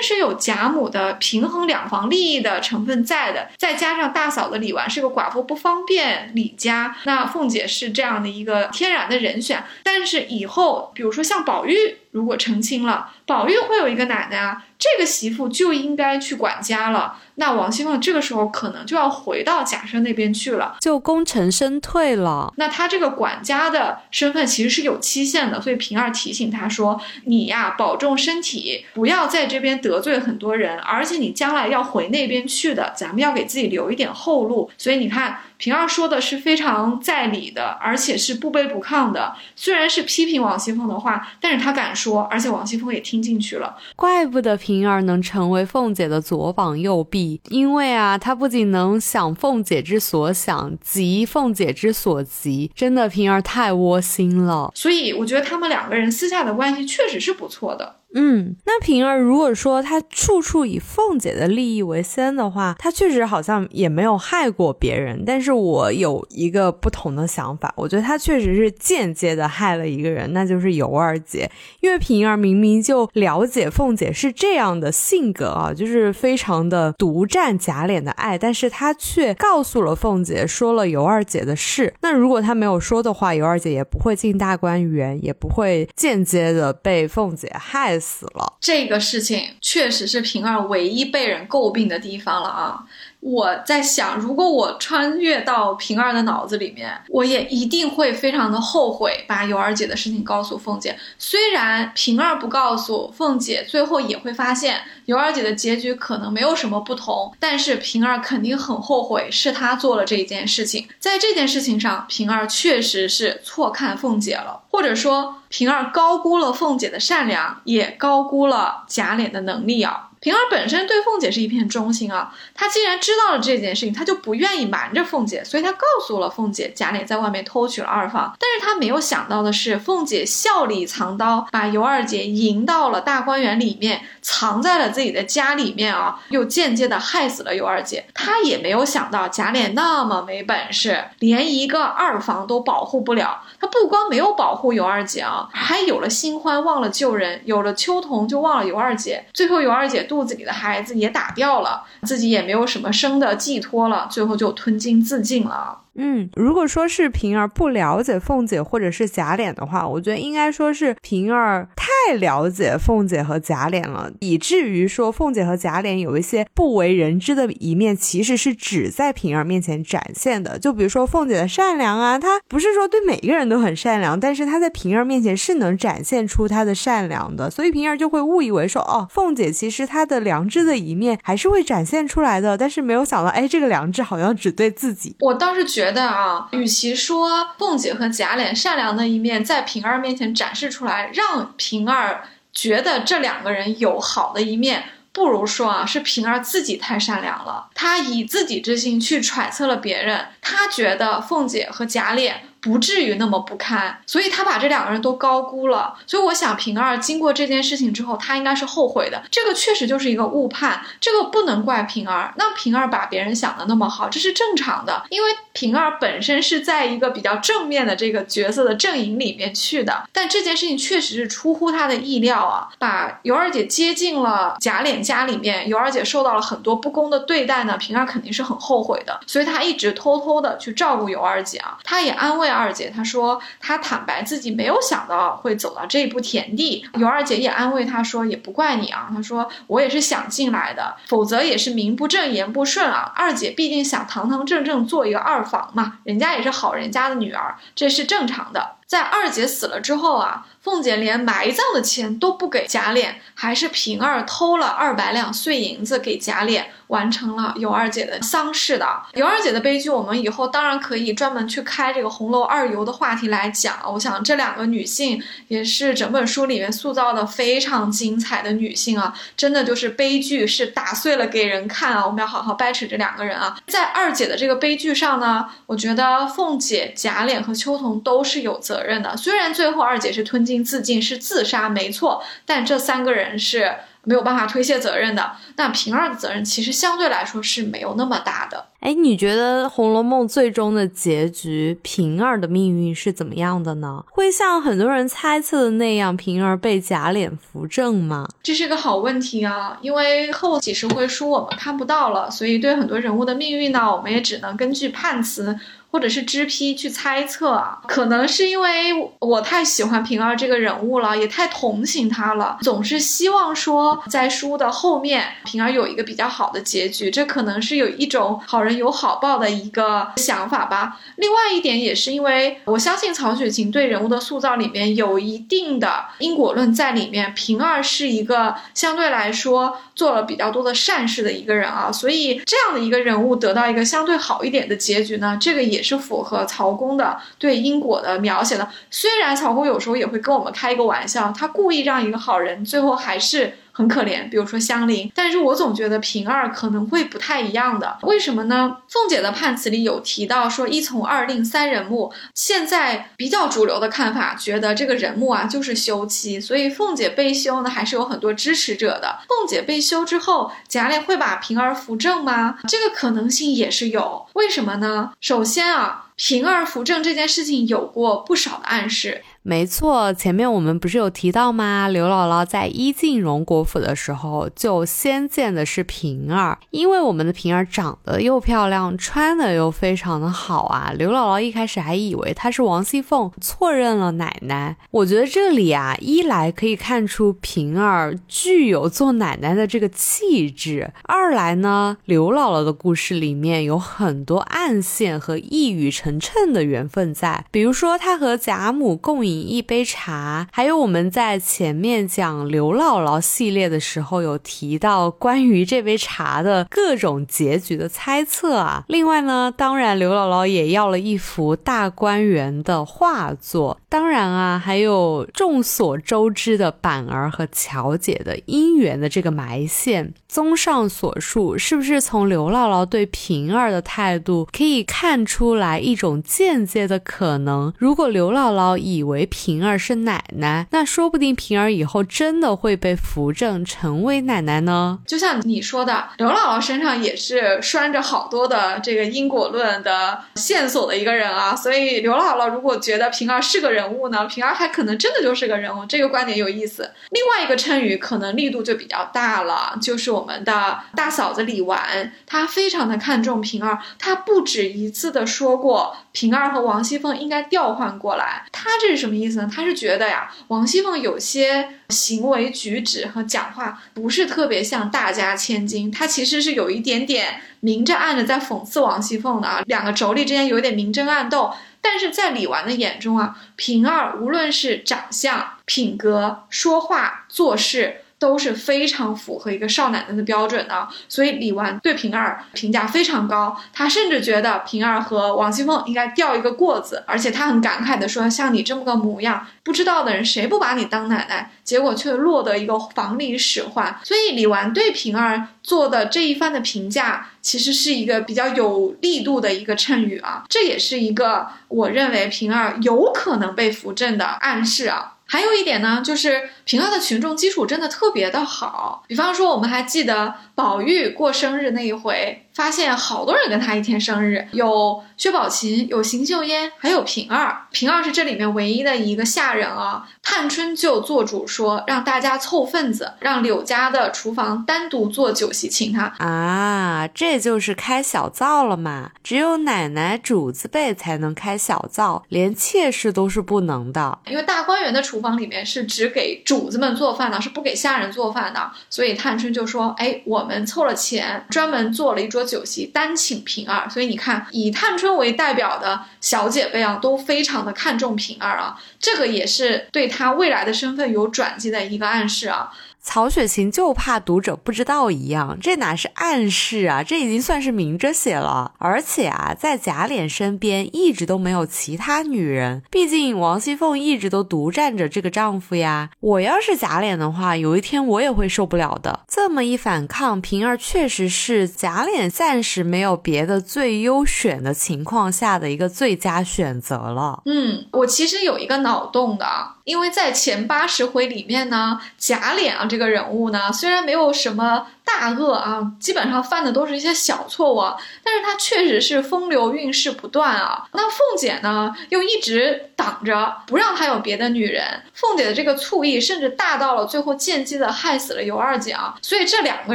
[0.00, 9.64] 是有贾母的平衡两房利益的成分在的，再加上大嫂的李纨是个寡妇，不方便李家，那凤姐是这样的一个天然的人选。
[9.82, 17.18] 但是以后，比如说像宝玉，如果成亲了，宝玉会有一个奶奶啊，这个媳妇就应该去管家了。
[17.34, 22.50] 那王熙凤这个时候可能就要回到贾赦那边去了，就功成身退了。
[22.56, 35.40] 那他这个管家的身份其实是有期限的，所以平儿提醒他说：“你呀，保重身体，不要在这边得罪很多人，而且你将来要回那边去的，咱们要给自己留一点后路。”所以你看。
[35.58, 39.34] 平儿说的是非常在理的，而且是不卑不亢的。
[39.56, 43.76] 虽然是批评王熙凤的话，但是他敢说，而且王熙凤也听进去了。
[43.94, 52.70] 怪不得平儿能成为凤姐的左膀右臂，因为啊，她不仅能想凤姐之所想，急凤姐之所急。
[52.74, 54.70] 真的，平儿太窝心了。
[54.74, 57.96] 所以我觉得他们两个人私下的关系确实是不错的。
[58.18, 65.22] 嗯，那平儿如果说她处处以凤姐的利益为先的话，她确实好像也没有害过别人。
[65.26, 71.50] 但是我有一个不同的想法，我觉得她确实是间接的害了一个人，那就是尤二姐。
[71.80, 81.92] 因为平儿明明就了解凤姐是这样的性格啊，就是非常的独占贾琏的爱，但是她却告诉了凤姐，说了尤二姐的事。
[82.00, 88.05] 那如果她没有说的话，尤二姐也不会进大观园，也不会间接的被凤姐害死。
[88.06, 92.86] 死了，这个事情确实是平儿唯一被人诟病的地方了啊。
[93.26, 100.96] 我在想，如果我穿越到平儿的脑子里面，我也一定会非常的后悔把尤二姐的事情告诉凤姐。
[101.18, 110.86] 虽然平儿不告诉凤姐，最后也会发现尤二姐的结局可能没有什么不同，但是平儿肯定很后悔是她做了这一件事情。
[111.00, 120.10] 在这件事情上，平儿确实是错看凤姐了，或者说平儿高估了凤姐的善良，也高估了贾琏的能力啊。
[120.26, 128.36] 平儿本身对凤姐是一片忠心啊，她既然知道了这件事情，她就不愿意瞒着凤姐，所以她告诉了凤姐贾琏在外面偷取了二房。
[128.40, 138.04] 但是她没有想到的是，凤姐笑里藏刀，把尤二姐迎到了大观园里面，藏在了自己的家里面啊，又间接的害死了尤二姐。
[138.12, 143.44] 她也没有想到贾琏那么没本事，连一个二房都保护不了。
[143.60, 149.24] 他不光没有保护尤二姐啊，还有了新欢忘了旧人，有了秋桐就忘了尤二姐。
[149.32, 155.82] 最后尤二姐肚子里的孩子也打掉了，自己也没有什么生的寄托了，最后就吞金自尽了。
[155.98, 170.58] 嗯，如果说是平儿不了解凤姐或者是贾琏的话，我觉得应该说是平儿太了解凤姐和贾琏了，以至于说凤姐和贾琏有一些不为人知的一面，其实是只在平儿面前展现的。
[170.58, 185.16] 就比如说凤姐的善良啊，她不是说对每个人都很善良，但是她在平儿面前是能展现出她的善良的，所以平儿就会误以为说，哦，凤姐其实她的良知的一面还是会展现出来的，但是没有想到，哎，这个良知好像只对自己。
[185.20, 185.85] 我倒是觉。
[185.86, 202.32] 觉得啊，与其说凤姐和贾琏善良的一面在平儿面前展示出来，让平儿觉得这两个人有好的一面，不如说啊，是平儿自己太善良了，她以自己之心去揣测了别人，她觉得凤姐和贾琏。
[202.66, 205.94] 不至于那么不堪，所以他把这两个人都高估了。
[206.04, 209.22] 所以我想，平儿经过这件事情之后，他应该是后悔的。
[209.30, 212.34] 这个确实就是一个误判，这个不能怪平儿。
[212.36, 220.02] 那平儿把别人想的那么好，这是正常的，因为平儿本身是在一个比较正面的这个角色的阵营里面去的。
[220.12, 227.76] 但这件事情确实是出乎他的意料啊，把尤二姐接进了贾琏家里面，尤二姐受到了很多不公的对待呢。
[227.78, 232.55] 平儿肯定是很后悔的，所以他一直偷偷的去照顾尤二姐啊，他也安慰啊。
[232.56, 236.88] 二姐，她说她坦白自己没有想到会走到这一步田地。
[236.94, 243.12] 尤二姐也安慰她说，也不怪你啊，她说我也是想进来的，否则也是名不正言不顺啊。
[243.14, 248.75] 二姐毕竟想堂堂正正做一个二房嘛，人家也是好人家的女儿，这是正常的。
[248.86, 258.86] 在二姐死了之后啊，凤姐连埋葬的钱都不给贾琏，还是平儿偷了二百两碎银子给贾琏，完成了尤二姐的丧事的。
[259.14, 263.76] 尤二姐的悲剧，我们以后当然可以专门去开这个红楼二尤的话题来讲。
[263.92, 272.06] 我想这两个女性也是整本书里面塑造的非常精彩的女性啊，真的就是悲剧是打碎了给人看啊。
[272.06, 273.58] 我们要好好掰扯这两个人啊。
[273.66, 278.75] 在二姐的这个悲剧上呢，我觉得凤姐、贾琏和秋桐都是有责。
[278.76, 285.32] 责任的，虽然最后二姐是吞金自尽，是自杀，没错，但这三个人是没有办法推卸责任的。
[285.56, 288.66] 那平儿的责任其实相对来说是没有那么大的。
[288.80, 294.04] 哎，你觉得《红楼梦》最终的结局，平儿的命运是怎么样的呢？
[294.10, 298.28] 会像很多人猜测的那样，平儿被贾琏扶正吗？
[298.42, 305.58] 这是个好问题啊，因为后几十回书我们看不到了，所以对很多人物的命运呢，我们也只能根据判词。
[305.96, 321.00] 或者是知批去猜测啊，可能是因为我太喜欢平儿这个人物了，也太同情她了，总是希望说在书的后面平儿有一个比较好的结局，这可能是有一种好人有好报的一个想法吧。
[321.16, 335.85] 另外一点也是因为我相信曹雪芹对人物的塑造里面有一定的因果论在里面，平儿是一个相对来说做了比较多的善事的一个人啊，所以这样的一个人物得到一个相对好一点的结局呢，这个也。
[335.86, 338.68] 是符合曹公的对因果的描写的。
[338.90, 345.12] 虽然曹公有时候也会跟我们开一个玩笑，他故意让一个好人最后还是很可怜，比如说香菱。
[345.14, 347.98] 但是我总觉得平儿可能会不太一样的。
[348.04, 348.78] 为什么呢？
[348.88, 352.10] 凤姐的判词里有提到说一从二令三人木。
[352.34, 359.18] 现在比较主流的看法，觉得这个人木啊就是休妻，所以凤姐被休呢还是有很多支持者的。
[359.28, 362.56] 凤姐被休之后，贾琏会把平儿扶正吗？
[362.66, 364.26] 这个可能性也是有。
[364.32, 365.12] 为什么呢？
[365.20, 366.04] 首先啊。
[366.18, 369.22] 平儿扶正这件事情有过不少的暗示。
[369.48, 371.86] 没错，前面我们不是有提到吗？
[371.86, 380.92] 刘姥姥在一进荣国府的时候，就先见的是平儿，因为我们的平儿长得又漂亮，穿的又非常的好啊。
[380.98, 384.76] 刘姥姥一开始还以为她是王熙凤，错认了奶奶。
[384.90, 399.35] 我觉得这里啊，一来可以看出平儿具有做奶奶的这个气质，二来呢，刘姥姥的故事里面有很多暗线和一语成谶的缘分在，比如说她和贾母共饮。
[399.42, 408.84] 一杯茶，还有我们在前面讲刘姥姥系列的时候，有提到关于这杯茶的各种结局的猜测啊。
[408.88, 413.78] 另外呢，当然刘姥姥也要了一幅大观园的画作。
[413.88, 420.14] 当然啊，还有众所周知的板儿和乔姐的姻缘的这个埋线。
[420.36, 427.72] 综上所述，是不是从刘姥姥对平儿的态度可以看出来一种间接的可能？
[427.78, 434.98] 如果刘姥姥以为平儿是奶奶，那说不定平儿以后真的会被扶正成为奶奶呢。
[435.06, 441.56] 就像你说的，刘姥姥身上也是拴着好多的这个因果论的线索的一个人啊。
[441.56, 445.86] 所以刘姥姥如果觉得平儿是个人物呢，平儿还可能真的就是个人物。
[445.86, 446.90] 这个观点有意思。
[447.08, 458.44] 另外一个谶语可能力度就比较大了，就是我们的大嫂子李纨，她非常的看重平儿，她不止一次的说过平儿和王熙凤应该调换过来。
[458.50, 459.14] 她这是什么？
[459.16, 459.50] 意思呢？
[459.54, 469.62] 她是觉得呀，王熙凤有些行为举止和讲话不是特别像大家千金，她其实是有一点点明着暗着在讽刺王熙凤的啊。
[469.66, 478.02] 两个妯娌之间有点明争暗斗，但是在李纨的眼中啊，平儿无论是长相、品格、说话、做事。
[478.18, 491.50] 都是非常符合一个少奶奶的标准的，所以李纨对平儿评价非常高，他甚至觉得平儿和王熙凤应该调一个过子，而且他很感慨的说：“像你这么个模样，不知道的人谁不把你当奶奶？
[491.62, 505.12] 结果却落得一个房里使唤。”所以李纨对平儿做的这一番的评价，其实是一个比较有力度的一个衬语啊，这也是一个我认为平儿有可能被扶正的暗示啊。
[505.26, 509.04] 还有一点呢，就是平儿的群众基础真的特别的好。
[509.08, 512.45] 比方说，我们还记得宝玉过生日那一回。
[512.56, 517.66] 发现好多人跟他一天生日，有薛宝琴，有邢岫烟，还有平儿。
[517.70, 520.08] 平儿是这里面唯一的一个下人啊。
[520.22, 527.06] 探春就做主说，让大家凑份子，让柳家的厨房单独做酒席请他啊。
[527.08, 529.10] 这就是开小灶了嘛？
[529.22, 534.18] 只有奶奶主子辈才能开小灶，连妾室都是不能的。
[534.28, 538.70] 因为大观园的厨房里面是只给主子们做饭的，是不给下人做饭的。
[538.88, 543.90] 所以探春就说：“哎，我们凑了钱，专门做了一桌酒席，单请平儿。
[543.90, 548.80] 所以你看，以探春为代表的小姐妹啊，都非常的看重平儿啊。
[548.98, 552.70] 这个也是对。”她未来的身份有转机的一个暗示啊。
[553.08, 557.04] 曹雪芹就怕读者不知道一样，这哪是暗示啊？
[557.04, 558.72] 这已经算是明着写了。
[558.78, 566.10] 而且啊，在贾琏身边一直都没有其他女人，毕竟王熙凤一直都独占着这个丈夫呀。
[566.18, 569.20] 我要是贾琏的话，有一天我也会受不了的。
[569.28, 577.44] 这么一反抗，平儿确实是贾琏暂时没有别的最优选的情况下的一个最佳选择了。
[577.46, 579.46] 嗯，我其实有一个脑洞的，
[579.86, 582.96] 因为在前八十回里面呢，贾琏啊这。
[582.98, 584.88] 个人物呢，虽然没有什么。
[585.06, 587.80] 大恶啊，基本上犯的都是一些小错误，
[588.24, 590.84] 但是他确实是风流韵事不断啊。
[590.92, 594.84] 那凤姐呢，又一直挡着不让他有别的女人。
[595.14, 599.16] 凤姐的这个醋意甚至大到了最后间接的害死了尤二姐啊。
[599.22, 599.94] 所以这两个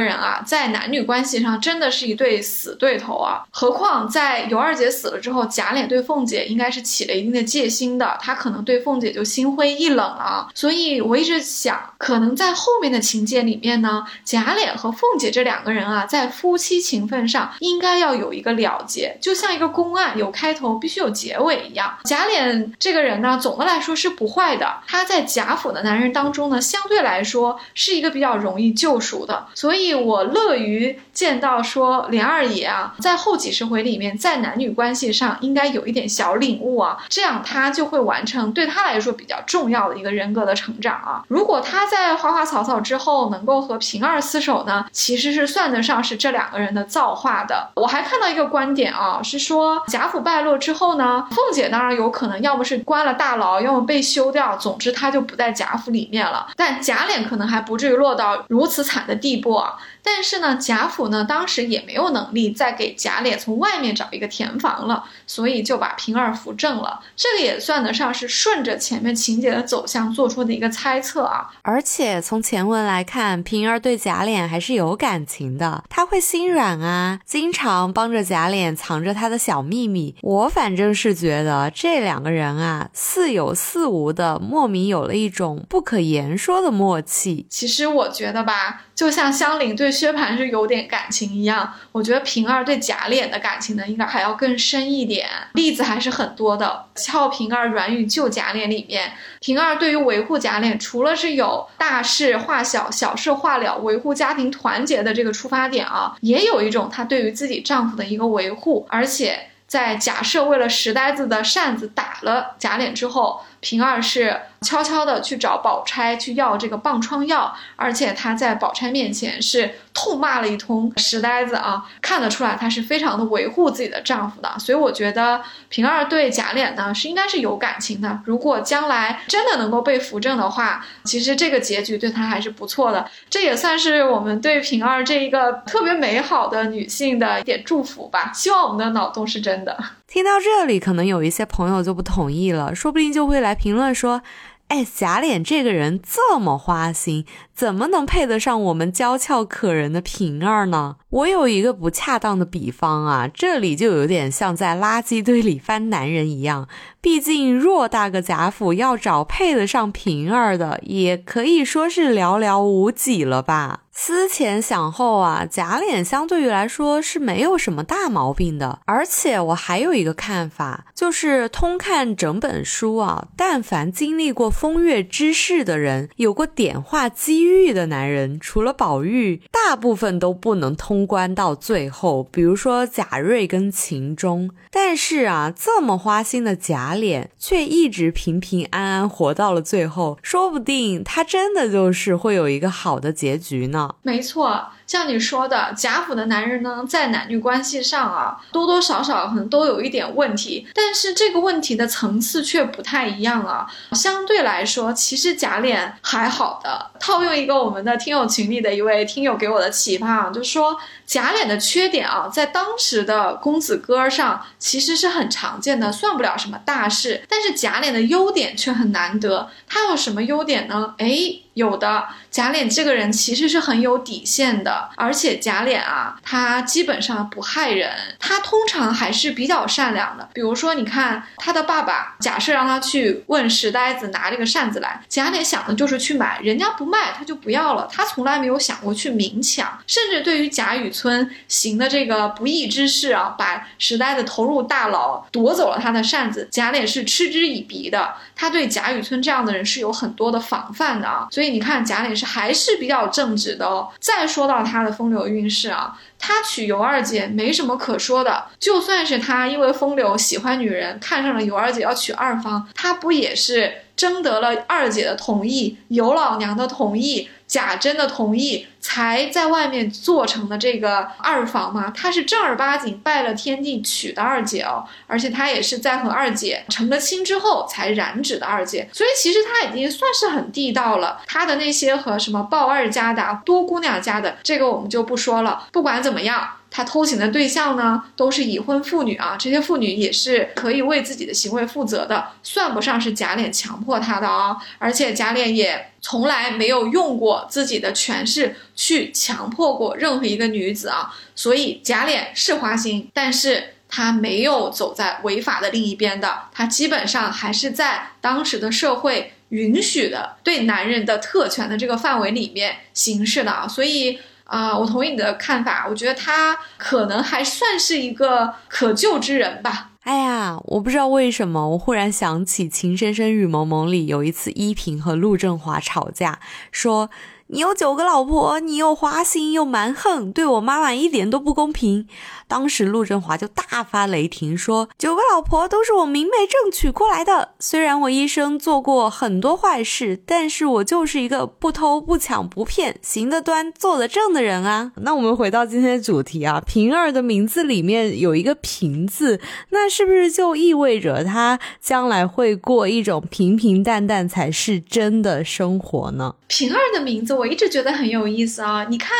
[0.00, 3.44] 人啊，在男女关系上真的是一对死对头啊。
[3.50, 10.48] 何况在尤二姐死了之后，贾琏对凤姐应该是起了一定的戒心的，他可能对凤姐就心灰意冷了。
[10.54, 14.90] 所以我一直想，可能在后面的情节里面呢，贾琏和。
[15.02, 21.92] 凤姐这两个人啊，在夫妻情分上应该要有一个了结，就像一个公案有开头必须有结尾一样。
[22.04, 41.24] 贾琏这个人呢，总的来说是不坏的，他在贾府的男人当中呢，相对来说是一个比较容易救赎的，所以我乐于见到说琏二爷啊，在后几十回里面，在男女关系上应该有一点小领悟啊，这样他就会完成对他来说比较重要的一个人格的成长啊。
[41.26, 44.86] 如果他在花花草草之后能够和平儿厮守呢？
[44.92, 47.70] 其实是算得上是这两个人的造化的。
[47.74, 56.46] 我还看到一个观点啊，是说贾府败落之后呢，凤姐当然有可能要么是关了大牢，要么被休掉，总之她就不在贾府里面了。
[56.56, 59.76] 但贾琏可能还不至于落到如此惨的地步啊。
[60.02, 67.00] 但是呢，贾府呢当时也没有能力再给贾琏从外面找一个填房了，所以就把平儿扶正了。
[67.16, 71.50] 这个也算得上是顺着前面情节的走向做出的一个猜测啊。
[71.62, 80.16] 而且从前文来看，平儿对贾琏还是有感情的，他会心软啊，经常帮着贾琏藏着他的小秘密。
[80.22, 87.46] 我反正是觉得这两个人啊，似有似无的，莫名有了一种不可言说的默契。
[87.48, 88.82] 其实我觉得吧。
[88.94, 95.28] 就像香菱对薛蟠是有点感情一样，我觉得平儿对贾琏的感情呢，应该还要更深一点。
[95.52, 108.86] 例子还是很多的，《俏平儿软语救贾琏》里面，平儿对于维护贾琏，除了是有大事化小、小事化了、维护家庭团结的这个出发点啊，也有一种她对于自己丈夫的一个维护。
[108.88, 113.42] 而且在贾赦为了石呆子的扇子打了贾琏之后。
[113.62, 128.18] 平儿是悄悄的去找宝钗去要这个棒疮药，而且她在宝钗面前是痛骂了一通石呆子啊，看得出来她是非常的维护自己的丈夫的，所以我觉得平儿对贾琏呢是应该是有感情的。
[128.24, 138.32] 如果将来真的能够被扶正的话，其实这个结局对她还是不错的，这也算是我们对平儿这一个特别美好的女性的一点祝福吧。
[138.34, 139.78] 希望我们的脑洞是真的。
[140.12, 144.20] 听到这里，可能有一些朋友就不同意了，说不定就会来评论说
[144.68, 147.24] ：“哎，贾琏这个人这么花心，
[147.54, 156.66] 怎么能配得上我们娇俏可人的平儿呢？”我有一个不恰当的比方啊，这里就有点像在垃圾堆里翻男人一样。
[157.02, 163.80] 毕竟偌大个贾府，要找配得上平儿的，也可以说是寥寥无几了吧。
[163.94, 168.78] 思前想后啊，贾琏相对于来说是没有什么大毛病的。
[168.86, 182.24] 而且我还有一个看法，就是通看整本书啊，但凡经历过风月之事的人，有过点化机玉的男人，除了宝玉，大部分都不能通关到最后。
[182.32, 193.96] 比如说贾瑞跟秦钟，但是啊，这么花心的贾琏，却一直平平安安活到了最后，说不定他真的就是会有一个好的结局呢。
[194.02, 194.68] 没错。
[194.92, 203.66] 像你说的，贾府的男人呢，在男女关系上啊，多多少少可能都有一点问题，但是这个问题的层次却不太一样啊。
[203.92, 206.90] 相对来说，其实贾琏还好的。
[207.00, 217.24] 套用一个我们的听友群里的一位听友给我的启发啊，就说贾琏的缺点啊，在当时的公子哥上其实是很常见的，算不了什么大事。
[217.30, 220.94] 但是贾琏的优点却很难得，他有什么优点呢？
[220.98, 221.41] 哎。
[221.54, 230.26] 有的贾琏这个人其实是很有底线的，而且贾琏啊，他基本上不害人，他通常还是比较善良的。
[230.32, 239.78] 比如说，你看他的爸爸，假设让他去问石呆子拿这个扇子来，贾琏想的就是去买，人家不卖他就不要了，他从来没有想过去明抢。
[239.86, 248.14] 甚至对于贾雨村行的这个不义之事啊，把石呆子投入大牢，夺走了他的扇子，贾琏是嗤之以鼻的。
[248.34, 251.41] 他对贾雨村这样的人是有很多的防范的啊，所以。
[251.42, 253.90] 所以你看，贾琏是还是比较正直的哦。
[253.98, 258.44] 再说到他的风流韵事啊，他娶尤二姐没什么可说的。
[258.60, 267.28] 就算是他因为风流喜欢女人，看上了尤二姐要娶二房，他不也是征得了二姐的同意，尤老娘的同意？
[267.52, 281.20] 贾珍的同意才在外面做成的这个二房吗，他是正儿八经拜了天地娶的二姐哦，而且他也是在和二姐成了亲之后才染指的二姐，所以其实他已经算是很地道了。
[281.26, 285.66] 他的那些和什么鲍二家的、多姑娘家的，这个我们就不说了。
[285.72, 286.46] 不管怎怎么样。
[286.74, 294.56] 他偷情的对象呢，都是已婚妇女啊，这些妇女也是可以为自己的行为负责的，算不上是贾琏强迫他的啊。
[294.78, 301.14] 而且贾琏也从来没有用过自己的权势去强迫过任何一个女子啊。
[301.34, 313.68] 所以贾琏是花心，但是他没有走在违法的另一边的，他基本上还是在当时的社会允许的对男人的特权的这个范围里面行事的啊。
[313.68, 314.18] 所以。
[314.52, 319.92] 啊，我同意你的看法，我觉得他可能还算是一个可救之人吧。
[320.02, 326.38] 哎呀，我不知道为什么，我忽然想起《情深深雨蒙蒙》里有一次依萍和陆振华吵架，
[326.70, 327.08] 说。
[327.52, 332.08] 你有九个老婆，你又花心又蛮横，对我妈妈一点都不公平。
[332.48, 337.50] 当时陆振华就大发雷霆，说九个老婆都是我明媒正娶过来的。
[337.58, 344.92] 虽然我一生做过很多坏事，但是我就是一个不偷不抢不骗、行得端坐得正的人啊。
[345.02, 349.38] 那我们回到今天的主题啊，平儿的名字里面有一个平字，
[349.68, 356.36] 那是不是就意味着她将来会过一种平平淡淡才是真的生活呢？
[356.48, 357.41] 平儿的名字。
[357.42, 358.86] 我一直觉得很有意思啊！
[358.88, 359.10] 你看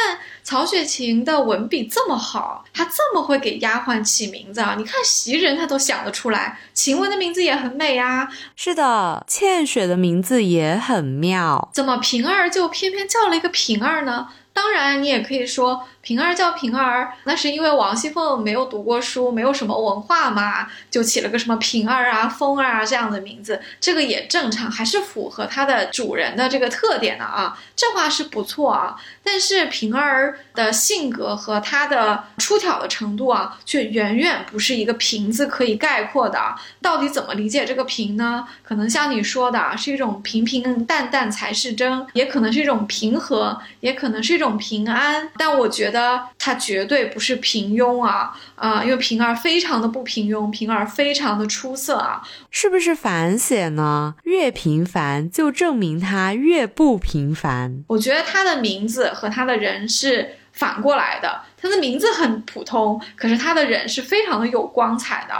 [0.44, 4.76] 曹雪芹的文笔这么好，他这么会给丫鬟起名字啊！
[4.78, 8.28] 你看袭人他都想得出来，晴雯的名字也很美呀。
[8.54, 14.28] 是的，倩雪的名字也很妙，怎么平儿就偏偏叫了一个平儿呢？
[14.52, 15.88] 当然，你也可以说。
[16.02, 27.56] 平儿叫平儿，那是因为王熙凤没有读过书，没有什么文化嘛，就起了个什么平儿啊、风儿啊这样的名字，这个也正常，还是符合它的主人的这个特点的啊。
[27.76, 36.56] 这话是不错啊，但是平儿的性格和她的出挑的程度啊，却远远不是一个平字可以概括的。
[36.80, 38.48] 到底怎么理解这个平呢？
[38.64, 45.30] 可能像你说的，是一种平平淡淡才是真，也可能是一种平和，也可能是一种平安。
[45.38, 45.91] 但我觉。
[45.92, 48.82] 的他绝对不是平庸啊啊！
[48.82, 54.14] 因为平儿非常的不平庸，平儿非常的出色啊，是不是反写呢？
[54.24, 57.84] 越平凡就证明他越不平凡。
[57.88, 65.34] 我觉得他的名字和他的人是反过来的，他的名字很普通，可是他的人是非常的有光彩的。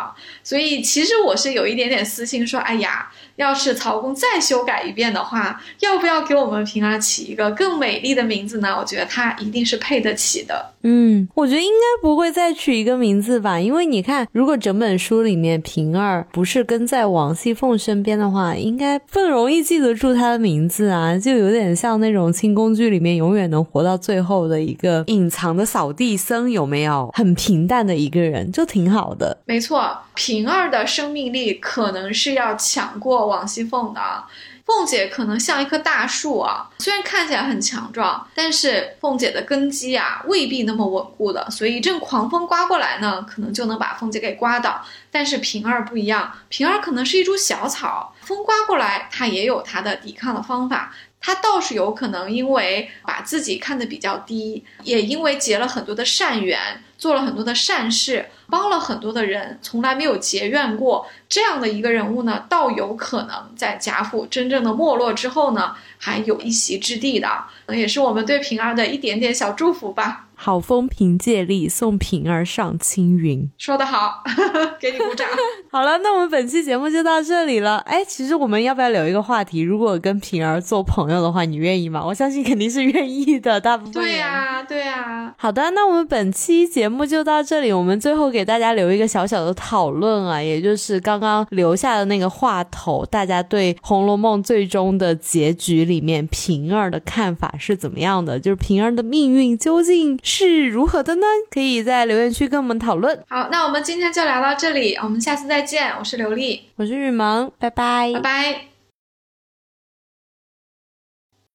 [0.44, 3.10] 所以其实我是有一点点私心，说哎呀。
[3.36, 8.76] 要是曹公再修改一遍的话，要不要给我们平儿起一个更美丽的名字呢？
[8.78, 10.72] 我觉得他一定是配得起的。
[10.82, 27.08] 嗯，我觉得应该不会再取一个名字吧，因为你看，如果整本书里面平儿不是跟在王熙凤身边的话，应该更容易记得住她的名字啊，就有点像那种清宫剧里面永远能活到最后的一个隐藏的扫地僧，有没有？
[27.14, 29.38] 很平淡的一个人，就挺好的。
[29.44, 33.21] 没错，平儿的生命力可能是要抢过。
[33.26, 34.24] 王熙凤的
[34.64, 44.82] 凤姐可能像一棵大树啊，虽然看起来很强壮，但是凤姐的根基啊未必那么稳固的，所以一阵狂风刮过来呢，可能就能把凤姐给刮倒。
[45.10, 50.94] 但是平儿不一样，平儿可能是一株小草，风刮过来，它也有它的抵抗的方法。
[51.22, 56.82] 他倒是有可能因为把自己看得比较低，也因为结了很多的善缘。
[56.98, 61.04] 做了很多的善事，帮了很多的人，从来没有结怨过。
[61.28, 67.28] 这样的一个人物呢，倒有可能在贾府真正的没落之后呢，还有一席之地的，
[67.70, 70.28] 也是我们对平儿的一点点小祝福吧。
[70.44, 73.48] 好风凭借力，送平儿上青云。
[73.56, 74.24] 说得好，
[74.80, 75.24] 给你鼓掌。
[75.70, 77.78] 好了，那我们本期节目就到这里了。
[77.86, 79.60] 哎，其实我们要不要留一个话题？
[79.60, 82.04] 如果跟平儿做朋友的话，你愿意吗？
[82.04, 83.92] 我相信肯定是愿意的，大部分。
[83.92, 85.32] 对呀，对呀。
[85.38, 87.72] 好的，那我们本期节目就到这里。
[87.72, 98.40] 我们最后给大家留一个小小的讨论啊，也就是刚刚留下的那个话头，大家对《红楼梦》最终的结局里面平儿的看法是怎么样的？
[98.40, 100.18] 就是平儿的命运究竟？
[100.34, 101.26] 是如何的呢？
[101.50, 103.22] 可以在留言区跟我们讨论。
[103.28, 105.92] 好，那我们今天就聊到这里，我们下次再见。
[105.98, 108.71] 我是刘丽，我是雨萌，拜拜，拜拜。